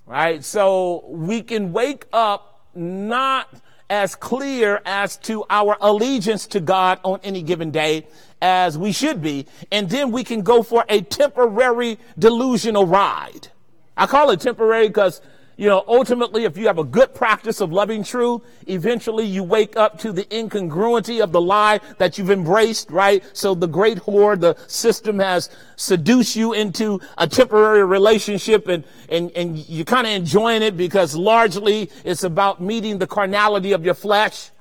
[0.05, 0.43] Right?
[0.43, 3.49] So we can wake up not
[3.89, 8.07] as clear as to our allegiance to God on any given day
[8.41, 9.45] as we should be.
[9.71, 13.49] And then we can go for a temporary delusional ride.
[13.95, 15.21] I call it temporary because
[15.57, 19.75] you know, ultimately, if you have a good practice of loving truth, eventually you wake
[19.75, 23.23] up to the incongruity of the lie that you've embraced, right?
[23.33, 29.31] So the great whore, the system has seduced you into a temporary relationship and, and,
[29.31, 33.95] and you're kind of enjoying it because largely it's about meeting the carnality of your
[33.95, 34.51] flesh.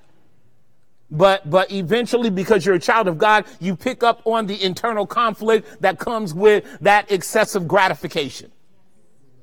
[1.10, 5.06] But, but eventually, because you're a child of God, you pick up on the internal
[5.06, 8.50] conflict that comes with that excessive gratification.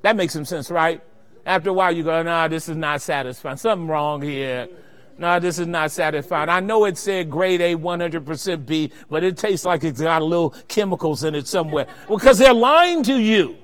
[0.02, 1.00] That makes some sense, right?
[1.46, 3.56] After a while, you go, nah, this is not satisfying.
[3.56, 4.68] Something wrong here.
[5.16, 6.48] No, this is not satisfying.
[6.48, 10.24] I know it said grade A, 100% B, but it tastes like it's got a
[10.24, 11.86] little chemicals in it somewhere.
[12.08, 13.56] Well, because they're lying to you.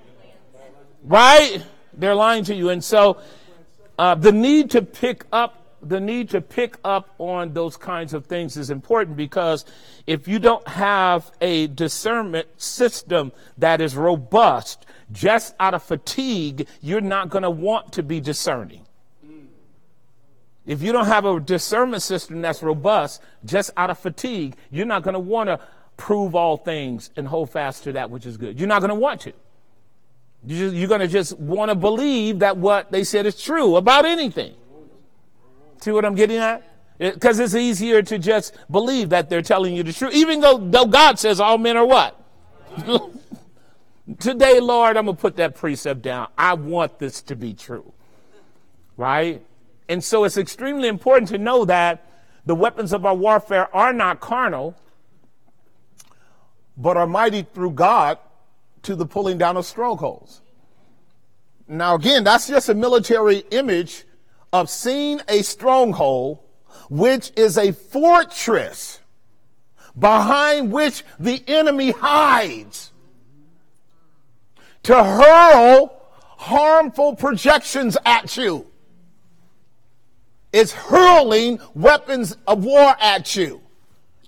[1.03, 1.65] Right?
[1.95, 2.69] They're lying to you.
[2.69, 3.21] And so,
[3.99, 8.27] uh, the need to pick up the need to pick up on those kinds of
[8.27, 9.65] things is important because
[10.07, 17.01] if you don't have a discernment system that is robust, just out of fatigue, you're
[17.01, 18.87] not going to want to be discerning.
[20.67, 25.03] If you don't have a discernment system that's robust, just out of fatigue, you're not
[25.03, 25.59] going to want to
[25.97, 28.59] prove all things and hold fast to that which is good.
[28.59, 29.33] You're not going to want to.
[30.47, 34.55] You're going to just want to believe that what they said is true about anything.
[35.81, 36.67] See what I'm getting at?
[36.99, 40.59] Because it, it's easier to just believe that they're telling you the truth, even though,
[40.59, 42.17] though God says all men are what?
[44.19, 46.29] Today, Lord, I'm going to put that precept down.
[46.37, 47.93] I want this to be true.
[48.97, 49.43] Right?
[49.89, 52.07] And so it's extremely important to know that
[52.47, 54.75] the weapons of our warfare are not carnal,
[56.77, 58.19] but are mighty through God
[58.83, 60.41] to the pulling down of strongholds.
[61.69, 64.05] Now, again, that's just a military image
[64.53, 66.39] of seeing a stronghold,
[66.89, 69.01] which is a fortress
[69.99, 72.90] behind which the enemy hides
[74.85, 78.67] to hurl harmful projections at you.
[80.53, 83.61] It's hurling weapons of war at you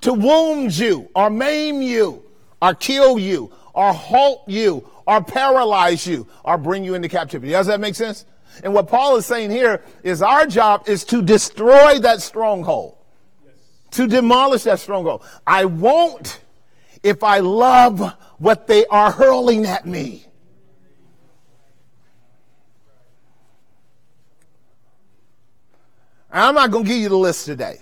[0.03, 2.23] to wound you or maim you
[2.61, 7.53] or kill you or halt you or paralyze you or bring you into captivity.
[7.53, 8.25] Does that make sense?
[8.63, 12.99] And what Paul is saying here is our job is to destroy that stronghold,
[13.45, 13.55] yes.
[13.93, 15.25] to demolish that stronghold.
[15.47, 16.41] I won't
[17.03, 20.27] if I love what they are hurling at me.
[26.33, 27.79] I'm not going to give you the list today,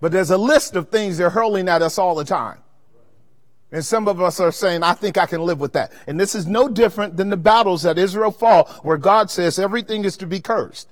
[0.00, 2.58] but there's a list of things they're hurling at us all the time.
[3.70, 5.92] And some of us are saying, I think I can live with that.
[6.06, 10.04] And this is no different than the battles that Israel fought where God says everything
[10.04, 10.88] is to be cursed.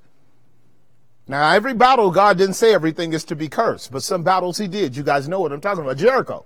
[1.28, 4.68] Now, every battle, God didn't say everything is to be cursed, but some battles he
[4.68, 4.96] did.
[4.96, 5.96] You guys know what I'm talking about.
[5.96, 6.44] Jericho,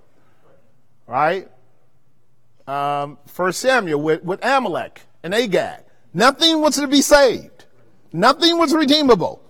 [1.07, 1.49] right?
[2.67, 5.83] Um, First Samuel with, with Amalek and Agag.
[6.15, 7.67] Nothing was to be saved.
[8.13, 9.43] Nothing was redeemable.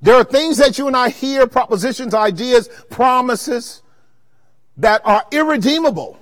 [0.00, 3.82] There are things that you and I hear, propositions, ideas, promises
[4.76, 6.18] that are irredeemable.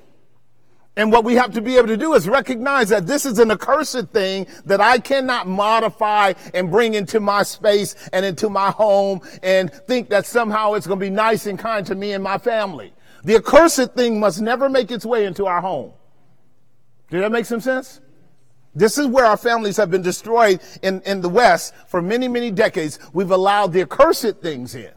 [0.99, 3.51] And what we have to be able to do is recognize that this is an
[3.51, 9.20] accursed thing that I cannot modify and bring into my space and into my home
[9.43, 12.39] and think that somehow it's going to be nice and kind to me and my
[12.39, 12.95] family.
[13.24, 15.93] The accursed thing must never make its way into our home.
[17.11, 18.01] Did that make some sense?
[18.77, 22.51] This is where our families have been destroyed in, in the West for many, many
[22.51, 22.99] decades.
[23.14, 24.93] We've allowed the accursed things in.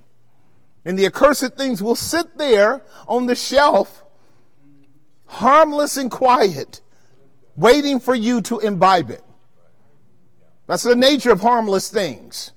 [0.83, 4.03] And the accursed things will sit there on the shelf,
[5.27, 6.81] harmless and quiet,
[7.55, 9.23] waiting for you to imbibe it.
[10.67, 12.51] That's the nature of harmless things.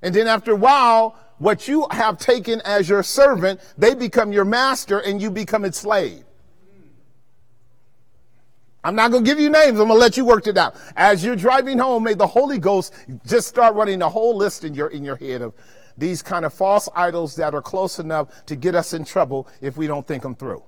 [0.00, 4.46] And then after a while, what you have taken as your servant, they become your
[4.46, 6.24] master and you become its slave.
[8.84, 9.78] I'm not going to give you names.
[9.78, 10.74] I'm going to let you work it out.
[10.96, 12.92] As you're driving home, may the Holy Ghost
[13.26, 15.54] just start running a whole list in your, in your head of
[15.96, 19.76] these kind of false idols that are close enough to get us in trouble if
[19.76, 20.62] we don't think them through.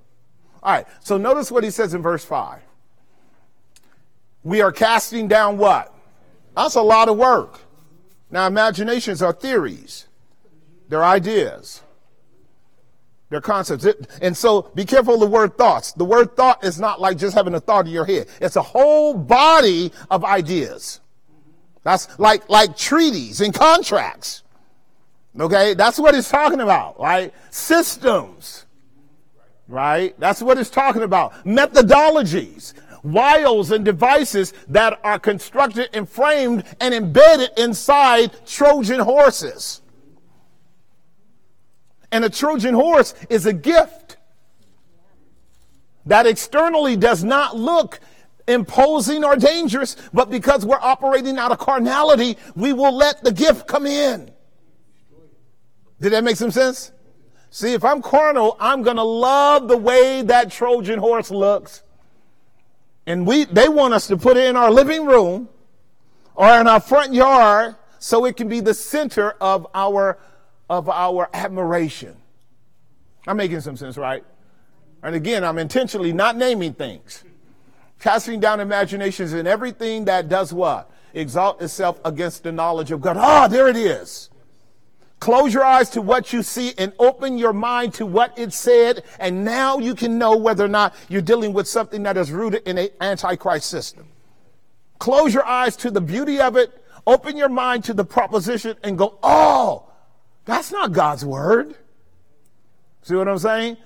[0.62, 0.86] All right.
[1.00, 2.60] So notice what he says in verse five.
[4.44, 5.92] We are casting down what?
[6.54, 7.60] That's a lot of work.
[8.30, 10.06] Now, imaginations are theories.
[10.88, 11.82] They're ideas.
[13.34, 13.84] They're concepts.
[14.22, 15.90] And so be careful of the word thoughts.
[15.90, 18.28] The word thought is not like just having a thought in your head.
[18.40, 21.00] It's a whole body of ideas.
[21.82, 24.44] That's like, like treaties and contracts.
[25.40, 25.74] Okay.
[25.74, 27.34] That's what it's talking about, right?
[27.50, 28.66] Systems.
[29.66, 30.14] Right?
[30.20, 31.32] That's what it's talking about.
[31.44, 32.72] Methodologies
[33.02, 39.82] wiles and devices that are constructed and framed and embedded inside Trojan horses.
[42.14, 44.18] And a Trojan horse is a gift
[46.06, 47.98] that externally does not look
[48.46, 53.66] imposing or dangerous, but because we're operating out of carnality, we will let the gift
[53.66, 54.30] come in.
[56.00, 56.92] Did that make some sense?
[57.50, 61.82] See, if I'm carnal, I'm going to love the way that Trojan horse looks.
[63.08, 65.48] And we, they want us to put it in our living room
[66.36, 70.16] or in our front yard so it can be the center of our
[70.68, 72.16] of our admiration.
[73.26, 74.24] I'm making some sense, right?
[75.02, 77.24] And again, I'm intentionally not naming things.
[78.00, 80.90] Casting down imaginations and everything that does what?
[81.12, 83.16] Exalt itself against the knowledge of God.
[83.16, 84.30] Ah, there it is.
[85.20, 89.04] Close your eyes to what you see and open your mind to what it said.
[89.18, 92.66] And now you can know whether or not you're dealing with something that is rooted
[92.66, 94.08] in an antichrist system.
[94.98, 96.82] Close your eyes to the beauty of it.
[97.06, 99.88] Open your mind to the proposition and go, oh,
[100.44, 101.74] that's not God's word.
[103.02, 103.76] See what I'm saying?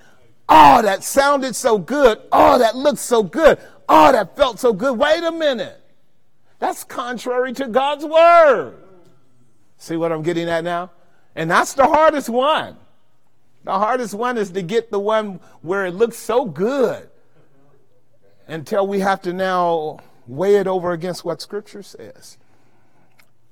[0.49, 2.21] Oh, that sounded so good.
[2.33, 3.59] Oh, that looked so good.
[3.89, 4.99] Oh, that felt so good.
[4.99, 5.81] Wait a minute.
[6.59, 8.75] That's contrary to God's word.
[9.77, 10.91] See what I'm getting at now?
[11.37, 12.77] And that's the hardest one.
[13.65, 17.09] The hardest one is to get the one where it looks so good
[18.47, 22.39] until we have to now weigh it over against what scripture says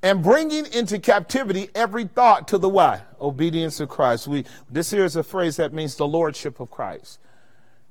[0.03, 3.15] and bringing into captivity every thought to the what?
[3.21, 4.29] Obedience of Christ.
[4.29, 7.19] We, this here is a phrase that means the lordship of Christ.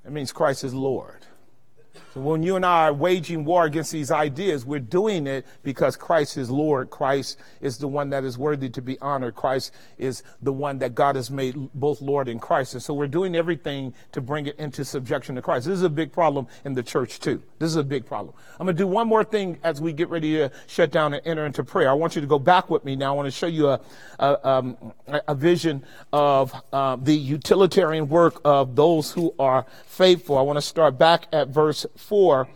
[0.05, 1.25] It means Christ is Lord.
[2.15, 5.97] So when you and I are waging war against these ideas, we're doing it because
[5.97, 6.89] Christ is Lord.
[6.89, 9.35] Christ is the one that is worthy to be honored.
[9.35, 12.73] Christ is the one that God has made both Lord and Christ.
[12.73, 15.65] And so we're doing everything to bring it into subjection to Christ.
[15.65, 17.43] This is a big problem in the church too.
[17.59, 18.33] This is a big problem.
[18.61, 21.21] I'm going to do one more thing as we get ready to shut down and
[21.27, 21.89] enter into prayer.
[21.89, 23.11] I want you to go back with me now.
[23.11, 23.81] I want to show you a,
[24.19, 30.37] a, um, a vision of uh, the utilitarian work of those who are faithful.
[30.37, 32.47] I want to start back at verse 4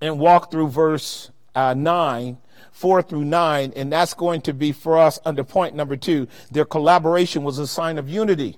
[0.00, 2.38] and walk through verse uh, 9
[2.74, 6.26] 4 through 9, and that's going to be for us under point number two.
[6.50, 8.56] Their collaboration was a sign of unity.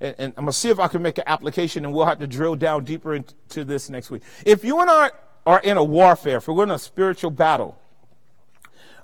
[0.00, 2.20] And, and I'm going to see if I can make an application, and we'll have
[2.20, 4.22] to drill down deeper into this next week.
[4.44, 5.10] If you and I
[5.44, 7.76] are in a warfare, if we're in a spiritual battle,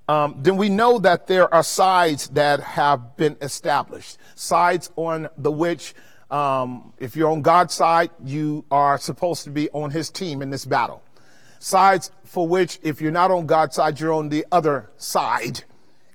[0.08, 5.50] um, then we know that there are sides that have been established, sides on the
[5.50, 5.92] which
[6.32, 10.50] um, if you're on God's side, you are supposed to be on his team in
[10.50, 11.02] this battle.
[11.58, 15.64] Sides for which, if you're not on God's side, you're on the other side.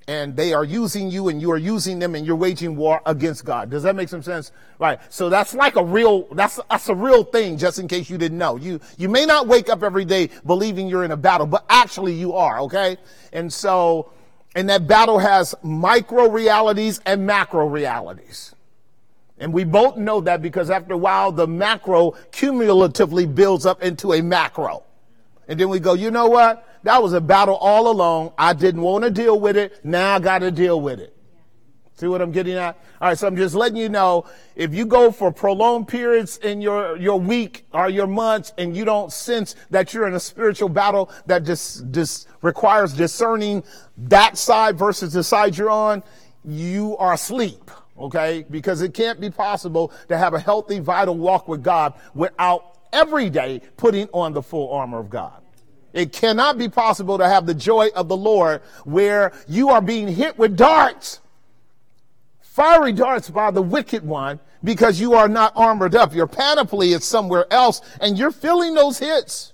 [0.08, 3.44] And they are using you and you are using them and you're waging war against
[3.44, 3.70] God.
[3.70, 4.52] Does that make some sense?
[4.78, 4.98] Right.
[5.10, 8.38] So that's like a real, that's, that's a real thing, just in case you didn't
[8.38, 8.56] know.
[8.56, 12.14] You, you may not wake up every day believing you're in a battle, but actually
[12.14, 12.96] you are, okay?
[13.32, 14.10] And so,
[14.56, 18.54] and that battle has micro realities and macro realities.
[19.40, 24.12] And we both know that because after a while, the macro cumulatively builds up into
[24.12, 24.84] a macro.
[25.46, 26.66] And then we go, you know what?
[26.82, 28.32] That was a battle all along.
[28.36, 29.84] I didn't want to deal with it.
[29.84, 31.14] Now I got to deal with it.
[31.94, 32.76] See what I'm getting at?
[33.00, 33.18] All right.
[33.18, 34.24] So I'm just letting you know
[34.54, 38.84] if you go for prolonged periods in your, your week or your months and you
[38.84, 43.64] don't sense that you're in a spiritual battle that just, just requires discerning
[43.96, 46.04] that side versus the side you're on,
[46.44, 47.68] you are asleep
[47.98, 48.44] okay?
[48.50, 53.30] Because it can't be possible to have a healthy, vital walk with God without every
[53.30, 55.42] day putting on the full armor of God.
[55.92, 60.08] It cannot be possible to have the joy of the Lord where you are being
[60.08, 61.20] hit with darts,
[62.40, 66.14] fiery darts by the wicked one because you are not armored up.
[66.14, 69.52] Your panoply is somewhere else and you're feeling those hits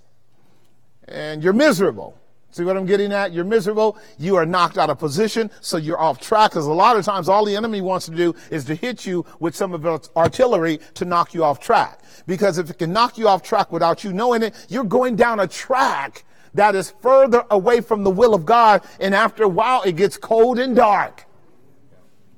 [1.06, 2.18] and you're miserable.
[2.54, 3.32] See what I'm getting at?
[3.32, 3.98] You're miserable.
[4.16, 5.50] You are knocked out of position.
[5.60, 6.52] So you're off track.
[6.52, 9.26] Because a lot of times all the enemy wants to do is to hit you
[9.40, 11.98] with some of its artillery to knock you off track.
[12.28, 15.40] Because if it can knock you off track without you knowing it, you're going down
[15.40, 16.24] a track
[16.54, 18.82] that is further away from the will of God.
[19.00, 21.26] And after a while, it gets cold and dark.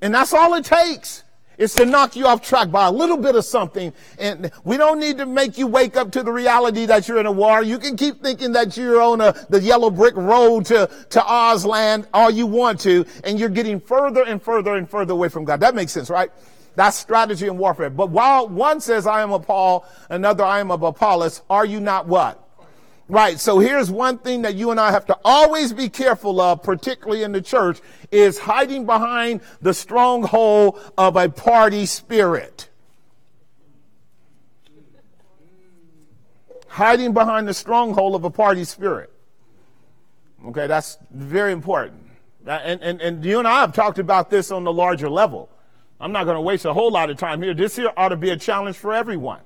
[0.01, 1.25] And that's all it takes.
[1.59, 3.93] It's to knock you off track by a little bit of something.
[4.19, 7.27] And we don't need to make you wake up to the reality that you're in
[7.27, 7.63] a war.
[7.63, 11.65] You can keep thinking that you're on a, the yellow brick road to, to Oz
[11.65, 15.45] land all you want to, and you're getting further and further and further away from
[15.45, 15.61] God.
[15.61, 16.31] That makes sense, right?
[16.75, 17.89] That's strategy and warfare.
[17.89, 21.81] But while one says, I am of Paul, another, I am of Apollos, are you
[21.81, 22.46] not what?
[23.09, 23.39] Right.
[23.39, 27.23] So here's one thing that you and I have to always be careful of, particularly
[27.23, 27.81] in the church,
[28.11, 32.69] is hiding behind the stronghold of a party spirit.
[36.67, 39.13] Hiding behind the stronghold of a party spirit.
[40.47, 42.03] Okay, that's very important.
[42.45, 45.49] And, and, and you and I have talked about this on the larger level.
[46.01, 47.55] I'm not going to waste a whole lot of time here.
[47.55, 49.41] This here ought to be a challenge for everyone.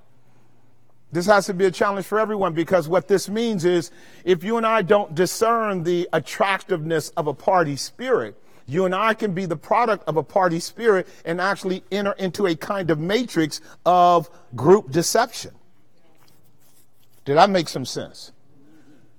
[1.12, 3.90] This has to be a challenge for everyone because what this means is
[4.24, 9.14] if you and I don't discern the attractiveness of a party spirit, you and I
[9.14, 13.00] can be the product of a party spirit and actually enter into a kind of
[13.00, 15.50] matrix of group deception.
[17.24, 18.30] Did I make some sense?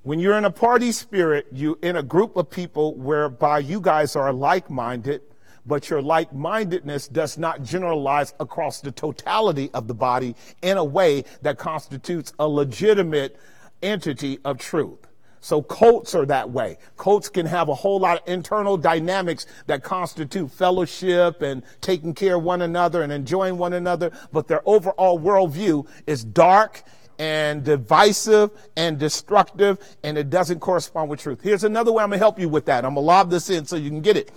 [0.04, 4.16] When you're in a party spirit, you in a group of people whereby you guys
[4.16, 5.22] are like-minded,
[5.66, 10.84] but your like mindedness does not generalize across the totality of the body in a
[10.84, 13.38] way that constitutes a legitimate
[13.82, 15.07] entity of truth.
[15.43, 16.78] So cults are that way.
[16.97, 22.36] Cults can have a whole lot of internal dynamics that constitute fellowship and taking care
[22.36, 26.84] of one another and enjoying one another, but their overall worldview is dark
[27.18, 31.39] and divisive and destructive, and it doesn't correspond with truth.
[31.41, 32.86] Here's another way I'm gonna help you with that.
[32.86, 34.32] I'm gonna lob this in so you can get it.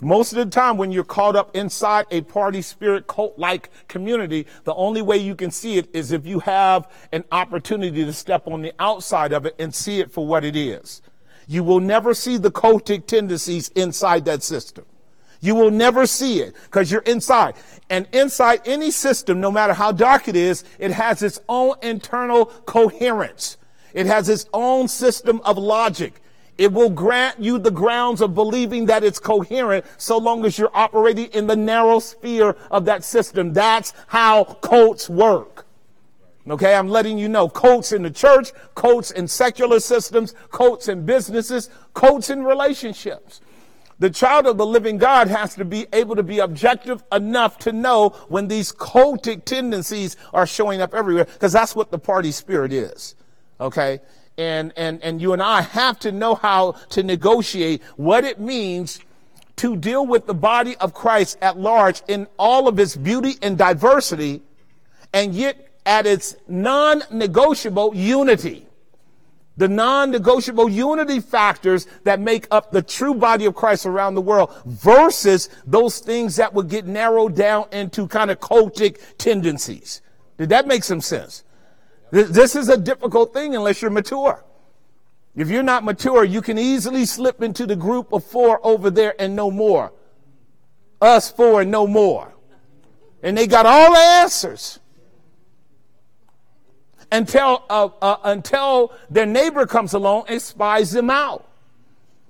[0.00, 4.46] Most of the time, when you're caught up inside a party spirit cult like community,
[4.64, 8.46] the only way you can see it is if you have an opportunity to step
[8.46, 11.00] on the outside of it and see it for what it is.
[11.46, 14.84] You will never see the cultic tendencies inside that system.
[15.40, 17.54] You will never see it because you're inside.
[17.90, 22.46] And inside any system, no matter how dark it is, it has its own internal
[22.46, 23.58] coherence.
[23.92, 26.20] It has its own system of logic.
[26.56, 30.70] It will grant you the grounds of believing that it's coherent so long as you're
[30.72, 33.52] operating in the narrow sphere of that system.
[33.52, 35.66] That's how cults work.
[36.48, 41.06] Okay, I'm letting you know cults in the church, cults in secular systems, cults in
[41.06, 43.40] businesses, cults in relationships.
[43.98, 47.72] The child of the living God has to be able to be objective enough to
[47.72, 52.72] know when these cultic tendencies are showing up everywhere, because that's what the party spirit
[52.72, 53.14] is.
[53.60, 54.00] Okay?
[54.36, 59.00] And, and, and you and I have to know how to negotiate what it means
[59.56, 63.56] to deal with the body of Christ at large in all of its beauty and
[63.56, 64.42] diversity,
[65.12, 68.66] and yet at its non-negotiable unity.
[69.56, 74.52] The non-negotiable unity factors that make up the true body of Christ around the world
[74.66, 80.02] versus those things that would get narrowed down into kind of cultic tendencies.
[80.38, 81.43] Did that make some sense?
[82.14, 84.44] This is a difficult thing unless you're mature.
[85.34, 89.16] If you're not mature, you can easily slip into the group of four over there
[89.18, 89.92] and no more.
[91.00, 92.32] Us four and no more.
[93.20, 94.78] And they got all the answers.
[97.10, 101.44] Until, uh, uh, until their neighbor comes along and spies them out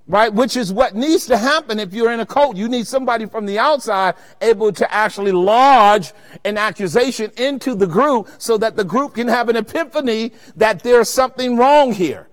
[0.07, 0.33] right?
[0.33, 2.57] Which is what needs to happen if you're in a cult.
[2.57, 6.13] You need somebody from the outside able to actually lodge
[6.45, 11.09] an accusation into the group so that the group can have an epiphany that there's
[11.09, 12.29] something wrong here.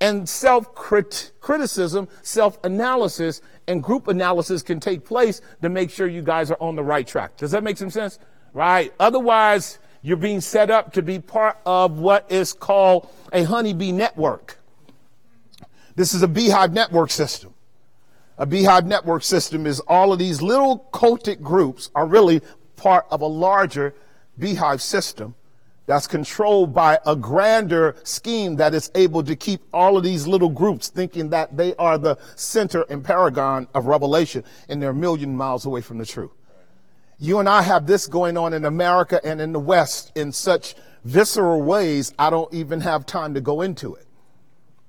[0.00, 6.22] And self criticism, self analysis, and group analysis can take place to make sure you
[6.22, 7.36] guys are on the right track.
[7.38, 8.18] Does that make some sense?
[8.52, 8.92] Right?
[9.00, 14.55] Otherwise, you're being set up to be part of what is called a honeybee network.
[15.96, 17.54] This is a beehive network system.
[18.38, 22.42] A beehive network system is all of these little cultic groups are really
[22.76, 23.94] part of a larger
[24.38, 25.34] beehive system
[25.86, 30.50] that's controlled by a grander scheme that is able to keep all of these little
[30.50, 35.34] groups thinking that they are the center and paragon of revelation and they're a million
[35.34, 36.32] miles away from the truth.
[37.18, 40.74] You and I have this going on in America and in the West in such
[41.04, 44.05] visceral ways, I don't even have time to go into it.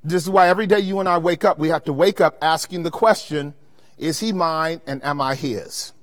[0.03, 2.37] This is why every day you and I wake up, we have to wake up
[2.41, 3.53] asking the question,
[3.97, 5.93] is he mine and am I his?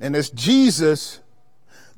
[0.00, 1.20] And it's Jesus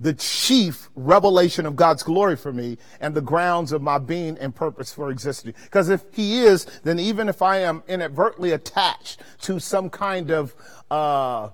[0.00, 4.54] the chief revelation of God's glory for me and the grounds of my being and
[4.54, 5.52] purpose for existing.
[5.64, 10.54] Because if he is, then even if I am inadvertently attached to some kind of,
[10.90, 11.50] uh,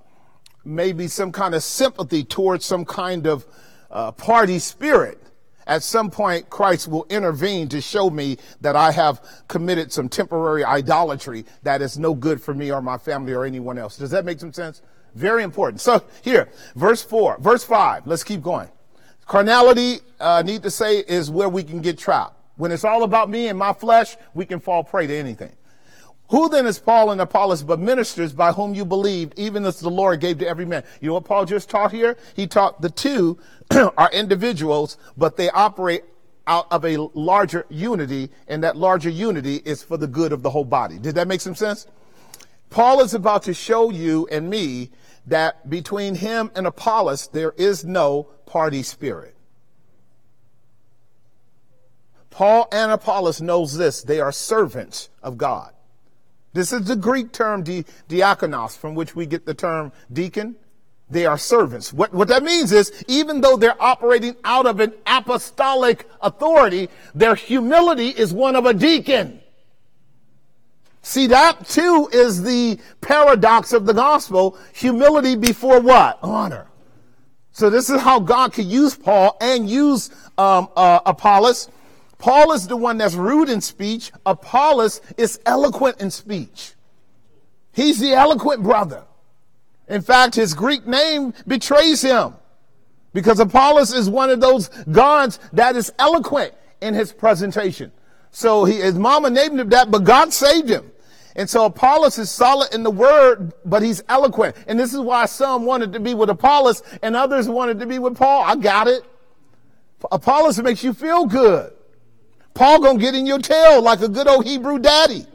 [0.64, 3.44] maybe some kind of sympathy towards some kind of
[3.90, 5.20] uh, party spirit,
[5.66, 10.64] at some point Christ will intervene to show me that I have committed some temporary
[10.64, 13.96] idolatry that is no good for me or my family or anyone else.
[13.96, 14.82] Does that make some sense?
[15.14, 15.80] Very important.
[15.80, 18.06] So here, verse four, verse five.
[18.06, 18.68] Let's keep going.
[19.26, 22.34] Carnality, uh, need to say, is where we can get trapped.
[22.56, 25.52] When it's all about me and my flesh, we can fall prey to anything.
[26.30, 29.90] Who then is Paul and Apollos but ministers by whom you believed, even as the
[29.90, 30.82] Lord gave to every man?
[31.00, 32.16] You know what Paul just taught here?
[32.34, 33.38] He taught the two
[33.70, 36.02] are individuals, but they operate
[36.48, 40.50] out of a larger unity, and that larger unity is for the good of the
[40.50, 40.98] whole body.
[40.98, 41.86] Did that make some sense?
[42.70, 44.90] Paul is about to show you and me
[45.26, 49.34] that between him and Apollos, there is no party spirit.
[52.30, 54.02] Paul and Apollos knows this.
[54.02, 55.72] They are servants of God.
[56.56, 60.56] This is the Greek term di- diakonos, from which we get the term deacon.
[61.10, 61.92] They are servants.
[61.92, 67.34] What, what that means is, even though they're operating out of an apostolic authority, their
[67.34, 69.40] humility is one of a deacon.
[71.02, 74.58] See, that too is the paradox of the gospel.
[74.72, 76.18] Humility before what?
[76.22, 76.68] Honor.
[77.52, 81.68] So this is how God could use Paul and use um, uh, Apollos.
[82.26, 84.10] Paul is the one that's rude in speech.
[84.26, 86.72] Apollos is eloquent in speech.
[87.72, 89.04] He's the eloquent brother.
[89.86, 92.34] In fact, his Greek name betrays him
[93.12, 97.92] because Apollos is one of those gods that is eloquent in his presentation.
[98.32, 100.90] So he, his mama named him that, but God saved him.
[101.36, 104.56] And so Apollos is solid in the word, but he's eloquent.
[104.66, 108.00] And this is why some wanted to be with Apollos and others wanted to be
[108.00, 108.42] with Paul.
[108.42, 109.04] I got it.
[110.10, 111.72] Apollos makes you feel good.
[112.56, 115.26] Paul gonna get in your tail like a good old Hebrew daddy.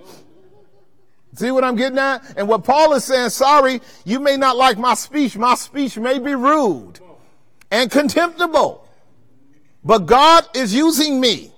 [1.34, 2.34] See what I'm getting at?
[2.36, 5.38] And what Paul is saying, sorry, you may not like my speech.
[5.38, 7.00] My speech may be rude
[7.70, 8.86] and contemptible,
[9.84, 11.52] but God is using me.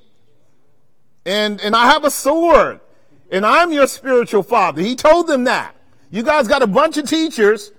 [1.26, 2.82] And, and I have a sword
[3.32, 4.82] and I'm your spiritual father.
[4.82, 5.76] He told them that.
[6.11, 7.72] You guys got a bunch of teachers,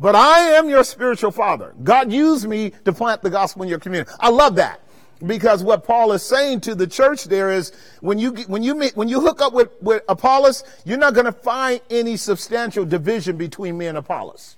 [0.00, 1.74] but I am your spiritual father.
[1.84, 4.10] God used me to plant the gospel in your community.
[4.18, 4.80] I love that.
[5.24, 8.96] Because what Paul is saying to the church there is when you when you meet,
[8.96, 13.36] when you hook up with, with Apollos, you're not going to find any substantial division
[13.36, 14.56] between me and Apollos.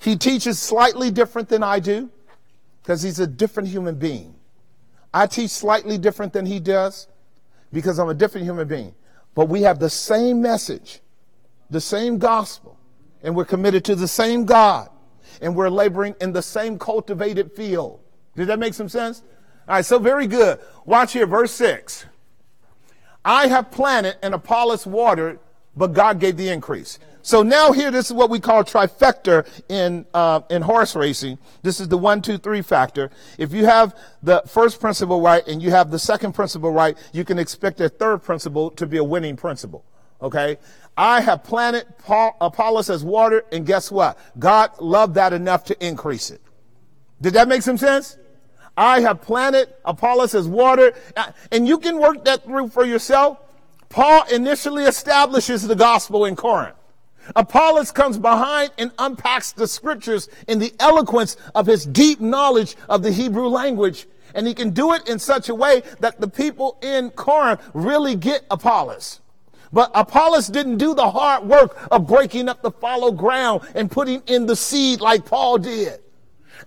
[0.00, 2.10] He teaches slightly different than I do
[2.82, 4.34] because he's a different human being.
[5.12, 7.06] I teach slightly different than he does
[7.72, 8.94] because I'm a different human being.
[9.34, 11.00] But we have the same message,
[11.70, 12.76] the same gospel,
[13.22, 14.88] and we're committed to the same God,
[15.40, 18.00] and we're laboring in the same cultivated field.
[18.38, 19.24] Did that make some sense?
[19.66, 20.60] All right, so very good.
[20.84, 22.06] Watch here, verse 6.
[23.24, 25.40] I have planted and Apollos watered,
[25.76, 27.00] but God gave the increase.
[27.22, 31.38] So now here, this is what we call trifecta in, uh, in horse racing.
[31.62, 33.10] This is the one, two, three factor.
[33.38, 37.24] If you have the first principle right and you have the second principle right, you
[37.24, 39.84] can expect a third principle to be a winning principle.
[40.22, 40.58] Okay.
[40.96, 44.16] I have planted Paul, Apollos as water, and guess what?
[44.38, 46.40] God loved that enough to increase it.
[47.20, 48.16] Did that make some sense?
[48.78, 53.38] I have planted Apollos as water, uh, and you can work that through for yourself.
[53.88, 56.76] Paul initially establishes the gospel in Corinth.
[57.34, 63.02] Apollos comes behind and unpacks the scriptures in the eloquence of his deep knowledge of
[63.02, 64.06] the Hebrew language.
[64.32, 68.14] And he can do it in such a way that the people in Corinth really
[68.14, 69.20] get Apollos.
[69.72, 74.22] But Apollos didn't do the hard work of breaking up the fallow ground and putting
[74.26, 76.00] in the seed like Paul did.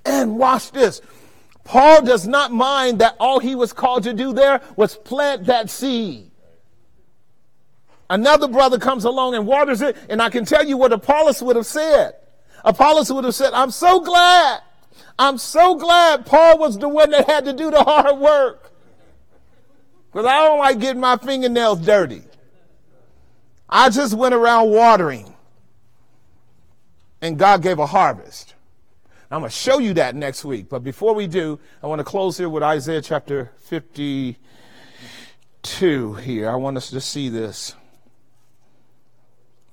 [0.06, 1.02] And watch this.
[1.64, 5.70] Paul does not mind that all he was called to do there was plant that
[5.70, 6.32] seed.
[8.10, 11.56] Another brother comes along and waters it, and I can tell you what Apollos would
[11.56, 12.14] have said.
[12.66, 14.62] Apollos would have said, I'm so glad.
[15.18, 18.72] I'm so glad Paul was the one that had to do the hard work.
[20.12, 22.24] Because I don't like getting my fingernails dirty.
[23.70, 25.34] I just went around watering.
[27.22, 28.51] And God gave a harvest.
[29.32, 30.68] I'm going to show you that next week.
[30.68, 34.36] But before we do, I want to close here with Isaiah chapter 52
[36.16, 36.50] here.
[36.50, 37.74] I want us to see this.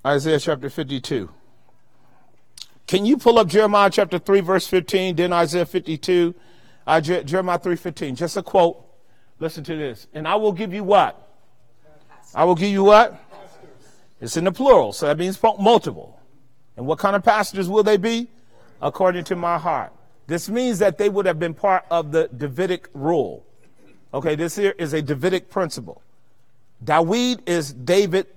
[0.05, 1.29] Isaiah chapter 52.
[2.87, 6.33] Can you pull up Jeremiah chapter 3, verse 15, then Isaiah 52,
[6.87, 8.15] uh, Jeremiah 3:15.
[8.15, 8.83] Just a quote.
[9.39, 10.07] Listen to this.
[10.13, 11.21] And I will give you what?
[12.33, 13.21] I will give you what?
[14.21, 16.19] It's in the plural, so that means multiple.
[16.77, 18.29] And what kind of pastors will they be?
[18.81, 19.93] According to my heart.
[20.27, 23.45] This means that they would have been part of the Davidic rule.
[24.13, 26.01] Okay, this here is a Davidic principle.
[26.83, 28.27] Dawid is David,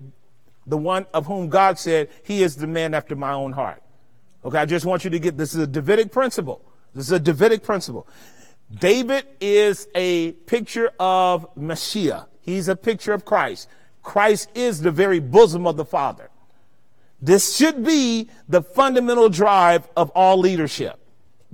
[0.67, 3.83] the one of whom God said, He is the man after my own heart.
[4.45, 6.65] Okay, I just want you to get this is a Davidic principle.
[6.95, 8.07] This is a Davidic principle.
[8.81, 12.23] David is a picture of Messiah.
[12.41, 13.69] He's a picture of Christ.
[14.03, 16.31] Christ is the very bosom of the Father.
[17.23, 20.99] This should be the fundamental drive of all leadership.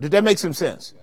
[0.01, 0.95] Did that make some sense?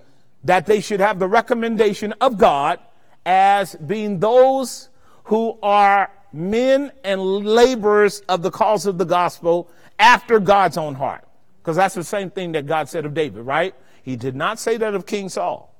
[0.43, 2.79] That they should have the recommendation of God
[3.27, 4.89] as being those
[5.25, 11.23] who are men and laborers of the cause of the gospel after God's own heart.
[11.61, 13.75] Because that's the same thing that God said of David, right?
[14.03, 15.73] He did not say that of King Saul.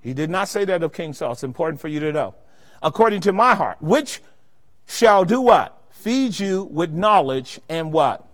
[0.00, 1.32] He did not say that of King Saul.
[1.32, 2.34] It's important for you to know.
[2.82, 4.20] According to my heart, which
[4.86, 5.81] shall do what?
[6.02, 8.26] Feed you with knowledge and what?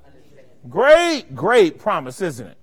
[0.71, 2.57] Great, great promise, isn't it?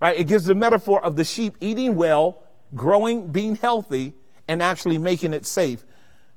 [0.00, 0.18] Right?
[0.18, 2.42] It gives the metaphor of the sheep eating well,
[2.74, 4.14] growing, being healthy,
[4.48, 5.84] and actually making it safe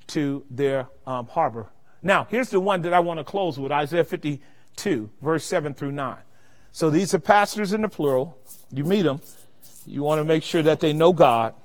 [0.07, 1.65] to their um, harbor.
[2.03, 5.93] Now, here's the one that I want to close with Isaiah 52, verse 7 through
[5.93, 6.17] 9.
[6.71, 8.37] So these are pastors in the plural.
[8.71, 9.19] You meet them,
[9.87, 11.55] you want to make sure that they know God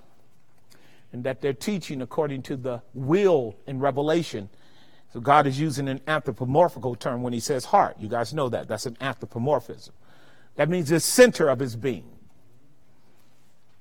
[1.12, 4.49] and that they're teaching according to the will in Revelation.
[5.13, 7.97] So God is using an anthropomorphical term when he says heart.
[7.99, 8.69] You guys know that.
[8.69, 9.93] That's an anthropomorphism.
[10.55, 12.11] That means the center of his being.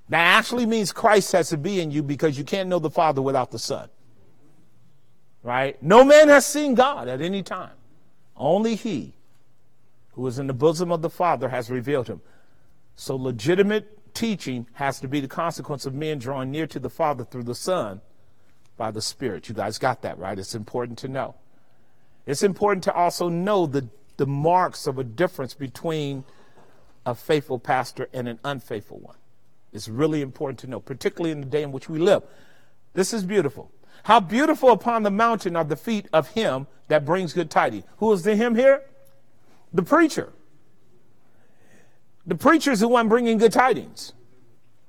[0.09, 3.21] That actually means Christ has to be in you because you can't know the Father
[3.21, 3.89] without the Son.
[5.43, 5.81] Right?
[5.83, 7.73] No man has seen God at any time.
[8.35, 9.13] Only he
[10.13, 12.21] who is in the bosom of the Father has revealed him.
[12.95, 17.23] So legitimate teaching has to be the consequence of men drawing near to the Father
[17.23, 18.01] through the Son
[18.79, 19.49] by the Spirit.
[19.49, 20.39] You guys got that, right?
[20.39, 21.35] It's important to know.
[22.25, 26.23] It's important to also know the, the marks of a difference between
[27.05, 29.17] a faithful pastor and an unfaithful one.
[29.73, 32.23] It's really important to know, particularly in the day in which we live.
[32.93, 33.69] This is beautiful.
[34.03, 37.83] How beautiful upon the mountain are the feet of him that brings good tidings.
[37.97, 38.83] Who is the him here?
[39.73, 40.31] The preacher.
[42.25, 44.13] The preacher is the one bringing good tidings.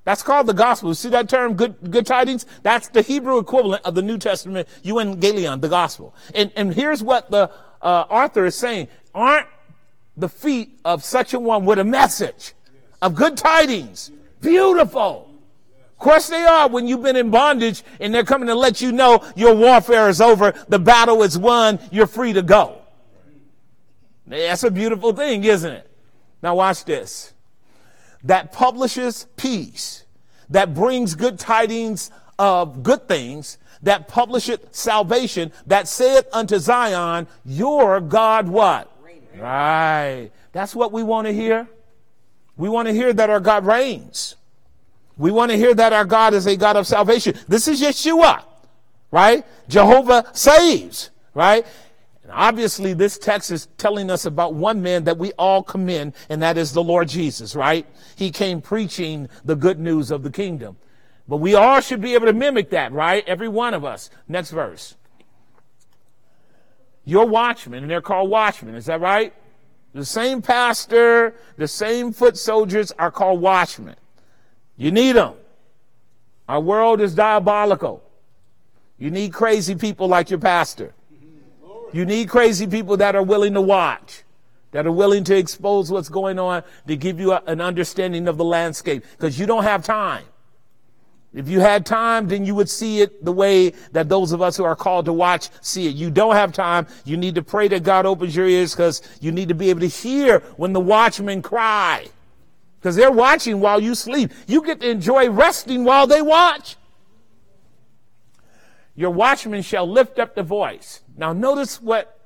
[0.04, 0.94] That's called the gospel.
[0.94, 2.46] See that term, good, good tidings?
[2.62, 6.14] That's the Hebrew equivalent of the New Testament, euangelion, the gospel.
[6.34, 7.50] And, and here's what the
[7.82, 8.88] uh, author is saying.
[9.14, 9.46] Aren't
[10.16, 12.54] the feet of such a one with a message
[13.02, 15.30] of good tidings beautiful?
[15.92, 18.92] Of course they are when you've been in bondage and they're coming to let you
[18.92, 22.78] know your warfare is over, the battle is won, you're free to go.
[24.26, 25.90] That's a beautiful thing, isn't it?
[26.42, 27.34] Now watch this.
[28.24, 30.04] That publishes peace,
[30.50, 38.00] that brings good tidings of good things, that publisheth salvation, that saith unto Zion, your
[38.00, 38.90] God what?
[39.36, 40.30] Right.
[40.52, 41.68] That's what we want to hear.
[42.56, 44.36] We want to hear that our God reigns.
[45.16, 47.34] We want to hear that our God is a God of salvation.
[47.48, 48.42] This is Yeshua,
[49.10, 49.44] right?
[49.68, 51.66] Jehovah saves, right?
[52.32, 56.56] Obviously, this text is telling us about one man that we all commend, and that
[56.56, 57.86] is the Lord Jesus, right?
[58.16, 60.76] He came preaching the good news of the kingdom.
[61.28, 63.24] But we all should be able to mimic that, right?
[63.26, 64.10] Every one of us.
[64.28, 64.96] Next verse.
[67.04, 68.74] You're watchmen, and they're called watchmen.
[68.74, 69.32] Is that right?
[69.92, 73.96] The same pastor, the same foot soldiers are called watchmen.
[74.76, 75.34] You need them.
[76.48, 78.02] Our world is diabolical.
[78.98, 80.94] You need crazy people like your pastor.
[81.92, 84.22] You need crazy people that are willing to watch,
[84.72, 88.36] that are willing to expose what's going on, to give you a, an understanding of
[88.36, 90.24] the landscape, because you don't have time.
[91.32, 94.56] If you had time, then you would see it the way that those of us
[94.56, 95.94] who are called to watch see it.
[95.94, 96.88] You don't have time.
[97.04, 99.80] You need to pray that God opens your ears because you need to be able
[99.80, 102.08] to hear when the watchmen cry.
[102.80, 104.32] Because they're watching while you sleep.
[104.48, 106.76] You get to enjoy resting while they watch.
[109.00, 111.00] Your watchmen shall lift up the voice.
[111.16, 112.20] Now notice what,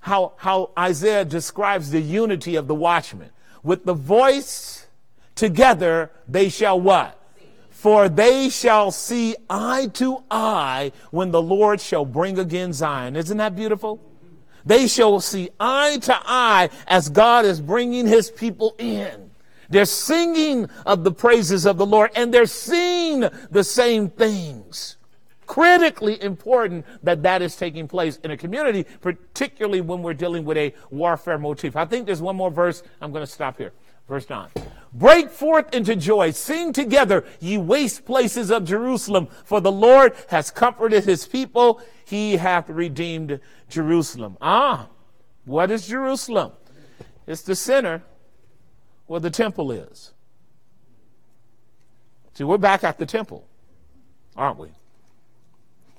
[0.00, 3.28] how, how Isaiah describes the unity of the watchmen.
[3.62, 4.86] With the voice
[5.34, 7.20] together, they shall what?
[7.68, 13.14] For they shall see eye to eye when the Lord shall bring again Zion.
[13.14, 14.00] Isn't that beautiful?
[14.64, 19.30] They shall see eye to eye as God is bringing his people in.
[19.68, 24.93] They're singing of the praises of the Lord and they're seeing the same things.
[25.46, 30.56] Critically important that that is taking place in a community, particularly when we're dealing with
[30.56, 31.76] a warfare motif.
[31.76, 32.82] I think there's one more verse.
[33.00, 33.72] I'm going to stop here.
[34.08, 34.50] Verse 9.
[34.92, 36.30] Break forth into joy.
[36.30, 41.80] Sing together, ye waste places of Jerusalem, for the Lord has comforted his people.
[42.04, 44.36] He hath redeemed Jerusalem.
[44.40, 44.88] Ah,
[45.44, 46.52] what is Jerusalem?
[47.26, 48.02] It's the center
[49.06, 50.12] where the temple is.
[52.34, 53.46] See, we're back at the temple,
[54.36, 54.68] aren't we?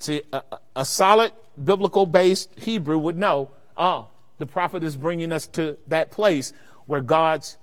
[0.06, 0.44] See, a,
[0.76, 1.32] a solid
[1.64, 6.54] biblical based Hebrew would know, oh, the prophet is bringing us to that place
[6.86, 7.58] where God's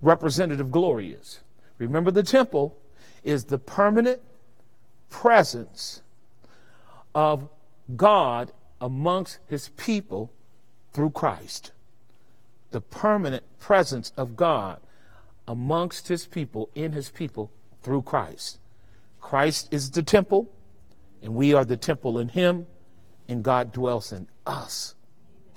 [0.00, 1.40] representative glory is.
[1.76, 2.76] Remember, the temple
[3.24, 4.20] is the permanent
[5.10, 6.02] presence
[7.16, 7.48] of
[7.96, 10.30] God amongst his people
[10.92, 11.72] through Christ.
[12.70, 14.78] The permanent presence of God
[15.48, 17.50] amongst his people, in his people,
[17.82, 18.60] through Christ.
[19.20, 20.48] Christ is the temple,
[21.22, 22.66] and we are the temple in him,
[23.28, 24.94] and God dwells in us.